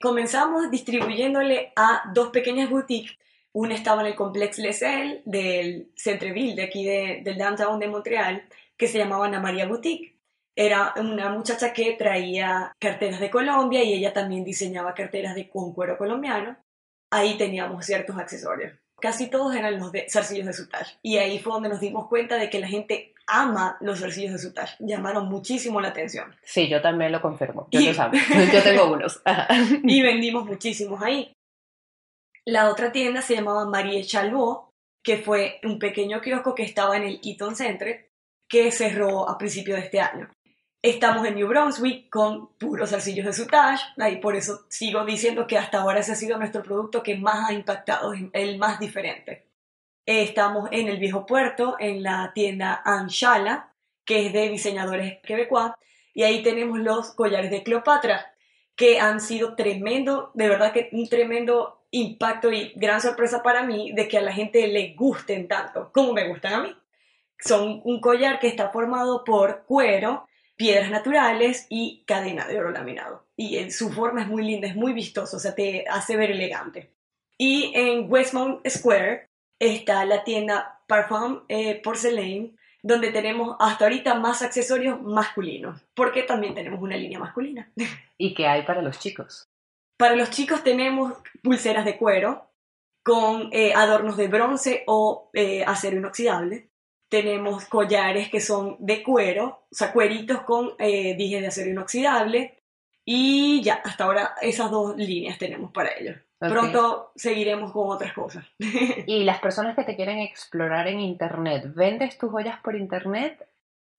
comenzamos 0.00 0.70
distribuyéndole 0.70 1.72
a 1.74 2.02
dos 2.12 2.28
pequeñas 2.28 2.68
boutiques. 2.68 3.16
Una 3.52 3.74
estaba 3.74 4.02
en 4.02 4.08
el 4.08 4.14
Complex 4.14 4.58
Les 4.58 4.80
del 5.24 5.88
Centreville, 5.96 6.56
de 6.56 6.64
aquí 6.64 6.84
del 6.84 7.38
downtown 7.38 7.78
de 7.78 7.88
Montreal, 7.88 8.44
que 8.76 8.88
se 8.88 8.98
llamaba 8.98 9.26
Ana 9.26 9.40
María 9.40 9.66
Boutique. 9.66 10.14
Era 10.56 10.92
una 10.96 11.30
muchacha 11.30 11.72
que 11.72 11.92
traía 11.92 12.72
carteras 12.78 13.20
de 13.20 13.30
Colombia 13.30 13.82
y 13.82 13.94
ella 13.94 14.12
también 14.12 14.44
diseñaba 14.44 14.94
carteras 14.94 15.34
de 15.34 15.48
con 15.48 15.72
cuero 15.72 15.96
colombiano. 15.96 16.56
Ahí 17.10 17.36
teníamos 17.38 17.86
ciertos 17.86 18.18
accesorios. 18.18 18.72
Casi 19.00 19.28
todos 19.28 19.54
eran 19.54 19.78
los 19.78 19.92
de 19.92 20.06
zarcillos 20.10 20.46
de 20.46 20.52
sutage. 20.52 20.98
Y 21.02 21.18
ahí 21.18 21.38
fue 21.38 21.52
donde 21.52 21.68
nos 21.68 21.80
dimos 21.80 22.08
cuenta 22.08 22.36
de 22.36 22.50
que 22.50 22.60
la 22.60 22.68
gente 22.68 23.13
ama 23.26 23.76
los 23.80 24.00
zarcillos 24.00 24.32
de 24.32 24.38
sutage. 24.38 24.76
Llamaron 24.80 25.28
muchísimo 25.28 25.80
la 25.80 25.88
atención. 25.88 26.34
Sí, 26.42 26.68
yo 26.68 26.80
también 26.80 27.12
lo 27.12 27.20
confirmo. 27.20 27.68
Yo 27.70 27.80
los 27.80 27.98
amo. 27.98 28.14
yo 28.52 28.62
tengo 28.62 28.92
unos. 28.92 29.22
y 29.82 30.02
vendimos 30.02 30.44
muchísimos 30.46 31.02
ahí. 31.02 31.32
La 32.46 32.68
otra 32.68 32.92
tienda 32.92 33.22
se 33.22 33.34
llamaba 33.34 33.64
Marie 33.64 34.04
Chalot, 34.04 34.70
que 35.02 35.18
fue 35.18 35.60
un 35.62 35.78
pequeño 35.78 36.20
kiosco 36.20 36.54
que 36.54 36.62
estaba 36.62 36.96
en 36.96 37.04
el 37.04 37.20
Eaton 37.22 37.56
Center, 37.56 38.10
que 38.48 38.70
cerró 38.70 39.28
a 39.28 39.38
principios 39.38 39.78
de 39.78 39.84
este 39.84 40.00
año. 40.00 40.30
Estamos 40.82 41.26
en 41.26 41.36
New 41.36 41.48
Brunswick 41.48 42.10
con 42.10 42.48
puros 42.58 42.92
arcillos 42.92 43.24
de 43.24 43.32
sutage, 43.32 43.82
y 43.96 44.16
por 44.16 44.36
eso 44.36 44.66
sigo 44.68 45.02
diciendo 45.06 45.46
que 45.46 45.56
hasta 45.56 45.78
ahora 45.78 46.00
ese 46.00 46.12
ha 46.12 46.16
sido 46.16 46.36
nuestro 46.36 46.62
producto 46.62 47.02
que 47.02 47.16
más 47.16 47.48
ha 47.48 47.54
impactado, 47.54 48.12
el 48.34 48.58
más 48.58 48.78
diferente. 48.78 49.46
Estamos 50.06 50.68
en 50.70 50.88
el 50.88 50.98
viejo 50.98 51.24
puerto, 51.24 51.76
en 51.78 52.02
la 52.02 52.32
tienda 52.34 52.82
Anshala, 52.84 53.72
que 54.04 54.26
es 54.26 54.32
de 54.32 54.50
diseñadores 54.50 55.18
quebecois, 55.22 55.72
y 56.12 56.24
ahí 56.24 56.42
tenemos 56.42 56.78
los 56.78 57.12
collares 57.12 57.50
de 57.50 57.62
Cleopatra, 57.62 58.34
que 58.76 59.00
han 59.00 59.20
sido 59.20 59.54
tremendo, 59.54 60.30
de 60.34 60.48
verdad 60.48 60.72
que 60.72 60.90
un 60.92 61.08
tremendo 61.08 61.86
impacto 61.90 62.52
y 62.52 62.72
gran 62.74 63.00
sorpresa 63.00 63.42
para 63.42 63.62
mí 63.62 63.92
de 63.92 64.08
que 64.08 64.18
a 64.18 64.22
la 64.22 64.32
gente 64.32 64.66
le 64.66 64.94
gusten 64.94 65.46
tanto 65.46 65.90
como 65.92 66.12
me 66.12 66.28
gustan 66.28 66.52
a 66.52 66.62
mí. 66.62 66.76
Son 67.38 67.80
un 67.84 68.00
collar 68.00 68.40
que 68.40 68.48
está 68.48 68.70
formado 68.70 69.24
por 69.24 69.64
cuero, 69.64 70.26
piedras 70.56 70.90
naturales 70.90 71.66
y 71.68 72.04
cadena 72.06 72.46
de 72.46 72.58
oro 72.58 72.70
laminado. 72.70 73.26
Y 73.36 73.70
su 73.70 73.92
forma 73.92 74.22
es 74.22 74.28
muy 74.28 74.44
linda, 74.44 74.66
es 74.66 74.76
muy 74.76 74.92
vistoso, 74.92 75.36
o 75.36 75.40
sea, 75.40 75.54
te 75.54 75.84
hace 75.88 76.16
ver 76.16 76.30
elegante. 76.30 76.92
Y 77.38 77.72
en 77.74 78.10
Westmount 78.10 78.66
Square 78.68 79.28
está 79.58 80.04
la 80.04 80.24
tienda 80.24 80.80
Parfum 80.86 81.42
eh, 81.48 81.80
Porcelain, 81.82 82.56
donde 82.82 83.10
tenemos 83.12 83.56
hasta 83.60 83.86
ahorita 83.86 84.14
más 84.14 84.42
accesorios 84.42 85.00
masculinos, 85.00 85.80
porque 85.94 86.22
también 86.22 86.54
tenemos 86.54 86.82
una 86.82 86.96
línea 86.96 87.18
masculina. 87.18 87.72
¿Y 88.18 88.34
qué 88.34 88.46
hay 88.46 88.62
para 88.62 88.82
los 88.82 88.98
chicos? 88.98 89.48
Para 89.96 90.16
los 90.16 90.30
chicos 90.30 90.62
tenemos 90.64 91.14
pulseras 91.42 91.84
de 91.84 91.96
cuero 91.96 92.50
con 93.04 93.50
eh, 93.52 93.72
adornos 93.74 94.16
de 94.16 94.28
bronce 94.28 94.82
o 94.86 95.30
eh, 95.34 95.62
acero 95.64 95.98
inoxidable. 95.98 96.70
Tenemos 97.08 97.66
collares 97.66 98.28
que 98.30 98.40
son 98.40 98.76
de 98.80 99.02
cuero, 99.02 99.66
o 99.70 99.74
sea, 99.74 99.92
cueritos 99.92 100.42
con 100.42 100.72
eh, 100.78 101.14
dije 101.16 101.40
de 101.40 101.46
acero 101.46 101.70
inoxidable. 101.70 102.58
Y 103.04 103.62
ya, 103.62 103.74
hasta 103.74 104.04
ahora 104.04 104.34
esas 104.40 104.70
dos 104.70 104.96
líneas 104.96 105.38
tenemos 105.38 105.70
para 105.70 105.90
ellos. 105.98 106.16
Pronto 106.48 107.12
seguiremos 107.14 107.72
con 107.72 107.90
otras 107.90 108.12
cosas. 108.12 108.44
¿Y 108.58 109.24
las 109.24 109.40
personas 109.40 109.76
que 109.76 109.84
te 109.84 109.96
quieren 109.96 110.18
explorar 110.18 110.88
en 110.88 111.00
Internet, 111.00 111.72
vendes 111.74 112.18
tus 112.18 112.30
joyas 112.30 112.58
por 112.60 112.76
Internet? 112.76 113.46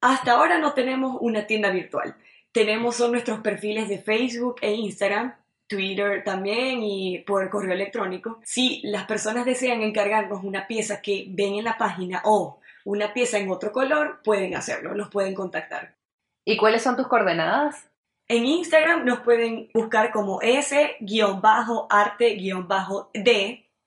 Hasta 0.01 0.34
ahora 0.34 0.60
no 0.60 0.73
tenemos 0.73 1.17
una 1.19 1.47
tienda 1.47 1.69
virtual. 1.69 2.15
Tenemos 2.51 2.95
son 2.95 3.12
nuestros 3.12 3.39
perfiles 3.39 3.89
de 3.89 3.97
Facebook 3.97 4.58
e 4.62 4.73
Instagram, 4.73 5.36
Twitter 5.67 6.23
también 6.23 6.84
y 6.84 7.19
por 7.19 7.49
correo 7.49 7.73
electrónico. 7.73 8.39
Si 8.43 8.81
las 8.84 9.05
personas 9.05 9.45
desean 9.45 9.81
encargarnos 9.81 10.43
una 10.43 10.67
pieza 10.67 11.01
que 11.01 11.25
ven 11.29 11.55
en 11.55 11.65
la 11.65 11.77
página 11.77 12.21
o 12.25 12.60
una 12.86 13.13
pieza 13.13 13.39
en 13.39 13.49
otro 13.49 13.71
color, 13.71 14.21
pueden 14.23 14.55
hacerlo, 14.55 14.93
nos 14.93 15.10
pueden 15.10 15.34
contactar. 15.34 15.95
¿Y 16.45 16.58
cuáles 16.58 16.84
son 16.84 16.95
tus 16.95 17.08
coordenadas? 17.08 17.89
En 18.28 18.46
Instagram 18.46 19.06
nos 19.06 19.20
pueden 19.20 19.70
buscar 19.74 20.12
como 20.12 20.42
S-arte-d. 20.42 21.00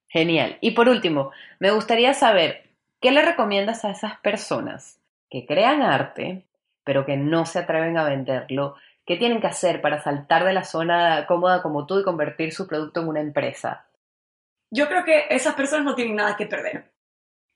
Genial. 0.09 0.59
Y 0.61 0.73
por 0.73 0.91
último, 0.91 1.31
me 1.61 1.71
gustaría 1.71 2.13
saber, 2.13 2.69
¿qué 3.01 3.11
le 3.11 3.23
recomiendas 3.23 3.87
a 3.87 3.91
esas 3.91 4.21
personas 4.21 5.01
que 5.31 5.47
crean 5.47 5.81
arte, 5.81 6.45
pero 6.89 7.05
que 7.05 7.19
no 7.19 7.45
se 7.45 7.59
atreven 7.59 7.99
a 7.99 8.05
venderlo? 8.05 8.77
¿Qué 9.05 9.19
tienen 9.19 9.43
que 9.43 9.47
hacer 9.47 9.83
para 9.83 10.03
saltar 10.03 10.47
de 10.47 10.55
la 10.55 10.65
zona 10.65 11.27
cómoda 11.27 11.61
como 11.61 11.85
tú 11.85 12.01
y 12.01 12.03
convertir 12.03 12.51
su 12.51 12.67
producto 12.67 13.03
en 13.03 13.09
una 13.09 13.21
empresa? 13.21 13.91
Yo 14.71 14.89
creo 14.89 15.05
que 15.05 15.27
esas 15.29 15.55
personas 15.55 15.85
no 15.85 15.95
tienen 15.95 16.17
nada 16.17 16.35
que 16.35 16.47
perder. 16.47 16.91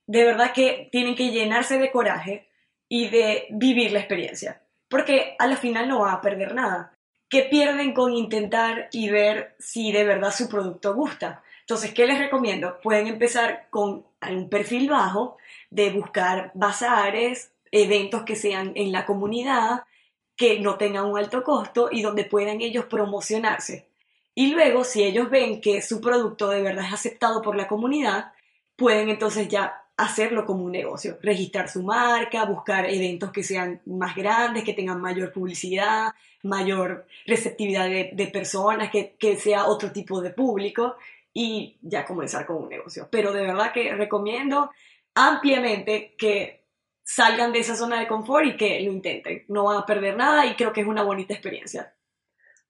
De 0.07 0.25
verdad 0.27 0.53
que 0.53 0.91
tienen 0.93 1.15
que 1.15 1.31
llenarse 1.31 1.79
de 1.79 1.91
coraje 1.91 2.51
y 2.91 3.09
de 3.09 3.47
vivir 3.53 3.93
la 3.93 4.01
experiencia, 4.01 4.61
porque 4.91 5.35
a 5.39 5.47
la 5.47 5.57
final 5.57 5.89
no 5.89 6.01
va 6.01 6.13
a 6.13 6.21
perder 6.21 6.55
nada. 6.55 6.93
¿Qué 7.31 7.45
pierden 7.45 7.95
con 7.95 8.13
intentar 8.13 8.91
y 8.93 9.09
ver 9.09 9.57
si 9.59 9.93
de 9.93 10.05
verdad 10.05 10.31
su 10.31 10.47
producto 10.47 10.95
gusta? 10.95 11.43
Entonces, 11.61 11.95
¿qué 11.95 12.07
les 12.07 12.19
recomiendo? 12.19 12.79
Pueden 12.83 13.07
empezar 13.07 13.69
con 13.71 14.05
un 14.31 14.51
perfil 14.51 14.91
bajo 14.91 15.39
de 15.71 15.89
buscar 15.89 16.51
bazares, 16.53 17.53
eventos 17.73 18.23
que 18.23 18.37
sean 18.37 18.73
en 18.77 18.93
la 18.93 19.05
comunidad, 19.05 19.83
que 20.37 20.61
no 20.61 20.77
tengan 20.77 21.07
un 21.07 21.19
alto 21.19 21.43
costo 21.43 21.89
y 21.91 22.03
donde 22.03 22.25
puedan 22.25 22.61
ellos 22.61 22.85
promocionarse. 22.85 23.89
Y 24.35 24.53
luego, 24.53 24.85
si 24.85 25.03
ellos 25.03 25.29
ven 25.31 25.61
que 25.61 25.83
su 25.83 26.01
producto 26.01 26.49
de 26.49 26.63
verdad 26.63 26.87
es 26.87 26.95
aceptado 26.95 27.43
por 27.43 27.57
la 27.57 27.69
comunidad, 27.69 28.33
pueden 28.77 29.09
entonces 29.09 29.49
ya 29.49 29.83
hacerlo 29.97 30.47
como 30.47 30.65
un 30.65 30.73
negocio, 30.73 31.19
registrar 31.23 31.69
su 31.69 31.83
marca, 31.83 32.45
buscar 32.45 32.89
eventos 32.89 33.31
que 33.31 33.43
sean 33.43 33.81
más 33.87 34.17
grandes, 34.17 34.65
que 34.65 34.73
tengan 34.73 35.01
mayor 35.01 35.33
publicidad, 35.33 36.15
mayor 36.43 37.07
receptividad 37.27 37.89
de, 37.89 38.31
personas, 38.33 38.91
que, 38.91 39.15
que, 39.19 39.37
sea 39.37 39.67
otro 39.67 39.93
tipo 39.93 40.21
de 40.21 40.31
público 40.31 40.97
y 41.33 41.77
ya 41.83 42.05
comenzar 42.05 42.47
con 42.47 42.57
un 42.57 42.69
negocio. 42.69 43.07
Pero 43.11 43.33
de 43.33 43.43
verdad 43.43 43.73
que 43.73 43.95
recomiendo 43.95 44.71
ampliamente 45.15 46.15
que 46.19 46.62
salgan 47.05 47.53
de 47.53 47.61
esa 47.61 47.77
zona 47.77 47.99
de 47.99 48.07
confort 48.07 48.47
y 48.47 48.57
que 48.57 48.81
lo 48.81 48.93
intenten. 48.93 49.45
No 49.49 49.65
van 49.65 49.79
a 49.79 49.87
perder 49.87 50.17
nada 50.17 50.47
y 50.47 50.55
creo 50.55 50.73
que 50.73 50.83
es 50.83 50.87
una 50.87 51.03
bonita 51.03 51.35
experiencia. 51.35 51.93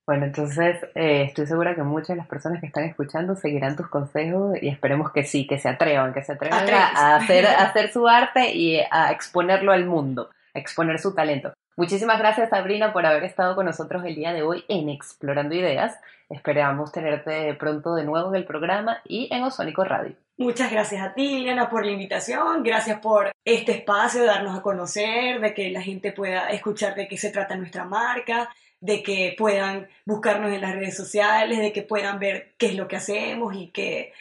Bueno, 0.04 0.26
entonces 0.26 0.82
eh, 0.96 1.22
estoy 1.28 1.46
segura 1.46 1.76
que 1.76 1.82
muchas 1.84 2.08
de 2.08 2.16
las 2.16 2.26
personas 2.26 2.60
que 2.60 2.66
están 2.66 2.84
escuchando 2.84 3.36
seguirán 3.36 3.76
tus 3.76 3.88
consejos 3.88 4.56
y 4.60 4.68
esperemos 4.68 5.12
que 5.12 5.22
sí, 5.22 5.46
que 5.46 5.58
se 5.58 5.68
atrevan, 5.68 6.12
que 6.12 6.24
se 6.24 6.32
atrevan 6.32 6.68
a 6.68 7.16
hacer, 7.16 7.46
a 7.46 7.62
hacer 7.62 7.92
su 7.92 8.08
arte 8.08 8.52
y 8.52 8.80
a 8.90 9.12
exponerlo 9.12 9.70
al 9.70 9.86
mundo, 9.86 10.30
a 10.54 10.58
exponer 10.58 10.98
su 10.98 11.14
talento. 11.14 11.52
Muchísimas 11.76 12.18
gracias 12.18 12.50
Sabrina 12.50 12.92
por 12.92 13.06
haber 13.06 13.24
estado 13.24 13.54
con 13.54 13.64
nosotros 13.64 14.04
el 14.04 14.16
día 14.16 14.32
de 14.32 14.42
hoy 14.42 14.64
en 14.68 14.88
Explorando 14.88 15.54
Ideas. 15.54 15.98
Esperamos 16.28 16.90
tenerte 16.90 17.54
pronto 17.54 17.94
de 17.94 18.04
nuevo 18.04 18.28
en 18.30 18.34
el 18.34 18.44
programa 18.44 18.98
y 19.04 19.32
en 19.32 19.44
Osónico 19.44 19.84
Radio. 19.84 20.16
Muchas 20.38 20.72
gracias 20.72 21.02
a 21.02 21.12
ti, 21.12 21.28
Liliana, 21.28 21.68
por 21.68 21.84
la 21.84 21.92
invitación. 21.92 22.62
Gracias 22.62 22.98
por 23.00 23.32
este 23.44 23.72
espacio, 23.72 24.22
de 24.22 24.26
darnos 24.26 24.58
a 24.58 24.62
conocer, 24.62 25.40
de 25.40 25.54
que 25.54 25.70
la 25.70 25.82
gente 25.82 26.12
pueda 26.12 26.48
escuchar 26.50 26.94
de 26.94 27.06
qué 27.06 27.18
se 27.18 27.30
trata 27.30 27.54
nuestra 27.54 27.84
marca, 27.84 28.48
de 28.80 29.02
que 29.02 29.34
puedan 29.36 29.88
buscarnos 30.06 30.52
en 30.52 30.60
las 30.60 30.74
redes 30.74 30.96
sociales, 30.96 31.58
de 31.58 31.72
que 31.72 31.82
puedan 31.82 32.18
ver 32.18 32.54
qué 32.58 32.66
es 32.66 32.74
lo 32.74 32.88
que 32.88 32.96
hacemos 32.96 33.54
y 33.54 33.68
que 33.68 34.12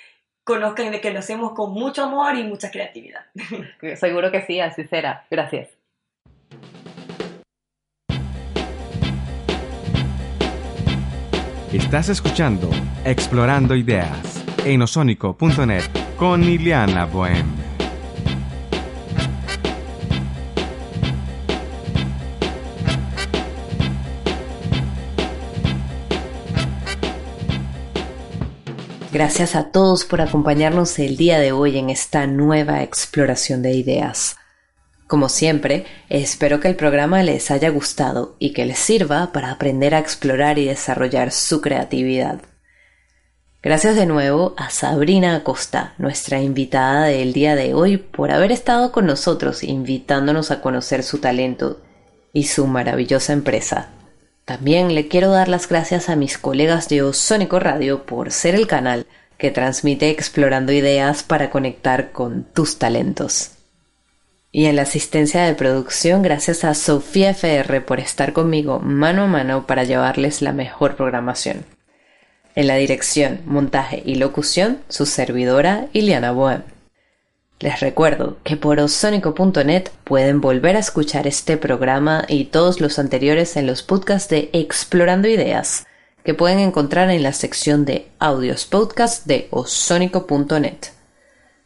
conozcan 0.44 0.92
de 0.92 1.02
que 1.02 1.12
lo 1.12 1.20
hacemos 1.20 1.54
con 1.54 1.74
mucho 1.74 2.04
amor 2.04 2.36
y 2.36 2.44
mucha 2.44 2.70
creatividad. 2.72 3.26
Seguro 3.96 4.32
que 4.32 4.42
sí, 4.42 4.60
así 4.60 4.84
será. 4.84 5.26
Gracias. 5.32 5.70
Estás 11.72 12.10
escuchando 12.10 12.70
Explorando 13.06 13.76
Ideas 13.76 14.44
en 14.66 14.82
osónico.net 14.82 16.01
con 16.22 16.42
Liliana 16.42 17.08
Bohem. 17.08 17.48
Gracias 29.12 29.56
a 29.56 29.72
todos 29.72 30.06
por 30.06 30.22
acompañarnos 30.22 31.00
el 31.00 31.18
día 31.18 31.40
de 31.40 31.54
hoy 31.54 31.80
en 31.80 31.90
esta 31.90 32.28
nueva 32.28 32.84
exploración 32.84 33.64
de 33.64 33.74
ideas. 33.74 34.38
Como 35.08 35.28
siempre, 35.28 35.88
espero 36.08 36.60
que 36.60 36.68
el 36.68 36.76
programa 36.76 37.24
les 37.24 37.50
haya 37.50 37.70
gustado 37.70 38.36
y 38.38 38.54
que 38.54 38.68
les 38.68 38.78
sirva 38.78 39.32
para 39.32 39.50
aprender 39.50 39.96
a 39.96 40.00
explorar 40.00 40.60
y 40.60 40.66
desarrollar 40.66 41.32
su 41.32 41.62
creatividad. 41.62 42.51
Gracias 43.64 43.96
de 43.96 44.08
nuevo 44.08 44.56
a 44.58 44.72
Sabrina 44.72 45.36
Acosta, 45.36 45.94
nuestra 46.00 46.42
invitada 46.42 47.06
del 47.06 47.32
día 47.32 47.56
de 47.56 47.76
hoy, 47.76 47.98
por 47.98 48.32
haber 48.32 48.52
estado 48.52 48.92
con 48.92 49.06
nosotros 49.06 49.64
invitándonos 49.64 50.50
a 50.50 50.62
conocer 50.62 51.04
su 51.04 51.20
talento 51.20 51.80
y 52.34 52.46
su 52.46 52.66
maravillosa 52.66 53.34
empresa. 53.34 53.90
También 54.46 54.96
le 54.96 55.08
quiero 55.08 55.30
dar 55.30 55.48
las 55.48 55.70
gracias 55.70 56.10
a 56.10 56.16
mis 56.16 56.40
colegas 56.40 56.90
de 56.90 57.04
Osónico 57.04 57.60
Radio 57.60 58.04
por 58.04 58.32
ser 58.32 58.56
el 58.56 58.66
canal 58.66 59.06
que 59.38 59.52
transmite 59.52 60.10
explorando 60.10 60.72
ideas 60.72 61.22
para 61.22 61.52
conectar 61.52 62.12
con 62.12 62.46
tus 62.46 62.80
talentos. 62.80 63.52
Y 64.52 64.66
en 64.66 64.76
la 64.76 64.82
asistencia 64.82 65.44
de 65.44 65.54
producción, 65.54 66.24
gracias 66.24 66.64
a 66.64 66.74
Sofía 66.74 67.30
FR 67.30 67.82
por 67.82 68.00
estar 68.00 68.34
conmigo 68.34 68.80
mano 68.80 69.26
a 69.26 69.28
mano 69.28 69.68
para 69.68 69.84
llevarles 69.84 70.42
la 70.42 70.52
mejor 70.52 70.96
programación. 70.96 71.64
En 72.56 72.68
la 72.68 72.76
dirección, 72.76 73.42
montaje 73.46 74.04
y 74.06 74.16
locución, 74.16 74.80
su 74.90 75.06
servidora 75.06 75.88
Iliana 75.94 76.32
Bohem. 76.32 76.64
Les 77.62 77.80
recuerdo 77.80 78.38
que 78.44 78.58
por 78.58 78.80
osónico.net 78.80 79.90
pueden 80.04 80.42
volver 80.42 80.76
a 80.76 80.80
escuchar 80.80 81.28
este 81.28 81.58
programa 81.58 82.26
y 82.28 82.46
todos 82.46 82.82
los 82.82 82.98
anteriores 83.00 83.56
en 83.56 83.68
los 83.68 83.84
podcasts 83.84 84.30
de 84.30 84.50
Explorando 84.52 85.28
Ideas, 85.28 85.86
que 86.26 86.34
pueden 86.34 86.60
encontrar 86.60 87.10
en 87.10 87.24
la 87.24 87.34
sección 87.34 87.86
de 87.86 88.08
audios 88.20 88.66
podcast 88.66 89.26
de 89.28 89.48
osónico.net. 89.52 90.78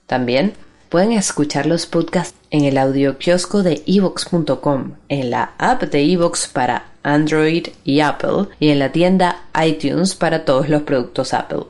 También 0.05 0.53
pueden 0.89 1.13
escuchar 1.13 1.65
los 1.65 1.85
podcasts 1.85 2.37
en 2.51 2.65
el 2.65 2.77
audio 2.77 3.17
kiosco 3.17 3.63
de 3.63 3.81
evox.com, 3.87 4.95
en 5.09 5.29
la 5.29 5.53
app 5.57 5.83
de 5.83 6.11
evox 6.11 6.47
para 6.47 6.87
Android 7.05 7.67
y 7.83 8.01
Apple 8.01 8.47
y 8.59 8.69
en 8.69 8.79
la 8.79 8.91
tienda 8.91 9.43
iTunes 9.63 10.15
para 10.15 10.43
todos 10.43 10.67
los 10.69 10.81
productos 10.81 11.33
Apple. 11.33 11.63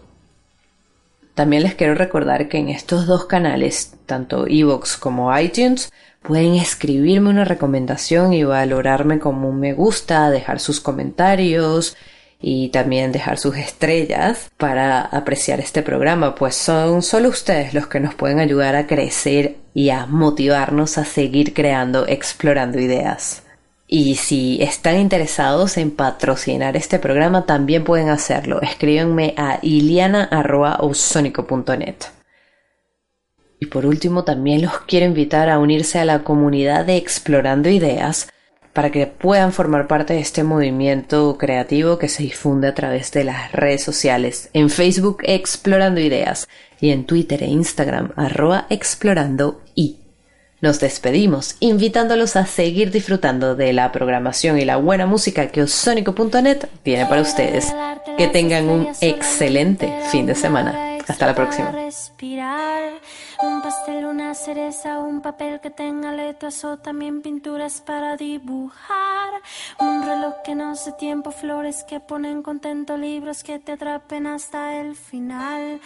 También 1.36 1.63
les 1.63 1.76
quiero 1.76 1.95
recordar 1.95 2.48
que 2.48 2.58
en 2.58 2.69
estos 2.69 3.06
dos 3.08 3.26
canales, 3.26 3.93
tanto 4.06 4.48
evox 4.48 4.95
como 4.95 5.38
iTunes, 5.38 5.91
pueden 6.21 6.56
escribirme 6.56 7.30
una 7.30 7.45
recomendación 7.45 8.34
y 8.34 8.43
valorarme 8.43 9.19
como 9.19 9.50
un 9.50 9.60
me 9.60 9.74
gusta, 9.74 10.30
dejar 10.30 10.60
sus 10.60 10.80
comentarios, 10.80 11.98
y 12.48 12.69
también 12.69 13.12
dejar 13.12 13.38
sus 13.38 13.58
estrellas 13.58 14.52
para 14.58 15.02
apreciar 15.02 15.60
este 15.60 15.82
programa, 15.82 16.36
pues 16.36 16.56
son 16.56 17.02
solo 17.02 17.30
ustedes 17.30 17.74
los 17.74 17.88
que 17.88 18.00
nos 18.00 18.13
pueden 18.13 18.39
ayudar 18.39 18.76
a 18.76 18.88
crecer 18.88 19.56
y 19.74 19.89
a 19.89 20.06
motivarnos 20.06 20.98
a 20.98 21.06
seguir 21.06 21.56
creando, 21.56 22.06
explorando 22.08 22.80
ideas. 22.80 23.44
Y 23.88 24.15
si 24.15 24.58
están 24.62 25.00
interesados 25.00 25.78
en 25.78 25.91
patrocinar 25.91 26.76
este 26.76 26.98
programa, 26.98 27.45
también 27.45 27.84
pueden 27.84 28.10
hacerlo. 28.10 28.60
Escríbanme 28.62 29.36
a 29.38 29.60
iliana.osónico.net. 29.62 31.95
Y 33.60 33.67
por 33.67 33.86
último, 33.86 34.24
también 34.24 34.63
los 34.63 34.80
quiero 34.82 35.06
invitar 35.06 35.50
a 35.50 35.60
unirse 35.60 36.00
a 36.00 36.06
la 36.06 36.24
comunidad 36.24 36.86
de 36.86 36.98
Explorando 36.98 37.69
Ideas 37.69 38.28
para 38.74 38.91
que 38.91 39.08
puedan 39.08 39.54
formar 39.54 39.88
parte 39.88 40.13
de 40.13 40.19
este 40.19 40.43
movimiento 40.43 41.38
creativo 41.38 41.98
que 41.98 42.10
se 42.10 42.24
difunde 42.24 42.67
a 42.67 42.74
través 42.74 43.13
de 43.13 43.24
las 43.24 43.54
redes 43.54 43.82
sociales, 43.82 44.50
en 44.52 44.69
Facebook 44.69 45.19
Explorando 45.24 46.02
Ideas 46.02 46.50
y 46.82 46.89
en 46.89 47.06
Twitter 47.06 47.41
e 47.43 47.48
Instagram 47.48 48.12
arroba 48.17 48.67
explorando 48.69 49.62
y. 49.76 50.05
Nos 50.65 50.80
despedimos 50.80 51.58
invitándolos 51.60 52.36
a 52.36 52.47
seguir 52.47 52.89
disfrutando 52.89 53.56
de 53.56 53.71
la 53.71 53.91
programación 53.91 54.58
y 54.58 54.65
la 54.65 54.78
buena 54.78 55.06
música 55.06 55.51
que 55.51 55.62
Osónico.net 55.62 56.65
tiene 56.82 57.06
para 57.06 57.21
ustedes. 57.21 57.71
Que 58.17 58.28
tengan 58.30 58.67
un 58.67 58.88
excelente 58.99 59.93
fin 60.10 60.25
de 60.25 60.34
semana. 60.34 60.97
Hasta 61.08 61.28
la 61.28 61.36
próxima. 61.36 61.71
Un 61.71 63.62
pastel, 63.62 64.06
una 64.06 64.34
cereza, 64.34 64.97
un 64.97 65.21
papel 65.21 65.60
que 65.62 65.69
tenga 65.69 66.12
letras 66.13 66.65
o 66.65 66.78
también 66.78 67.21
pinturas 67.21 67.82
para 67.82 68.17
dibujar. 68.17 69.34
Un 69.80 70.04
reloj 70.04 70.34
que 70.43 70.56
no 70.56 70.75
sé 70.75 70.93
tiempo, 70.93 71.30
flores 71.30 71.84
que 71.84 71.99
ponen 71.99 72.41
contento, 72.41 72.97
libros 72.97 73.43
que 73.43 73.60
te 73.60 73.73
atrapen 73.73 74.25
hasta 74.25 74.82
el 74.82 74.95
final. 74.95 75.80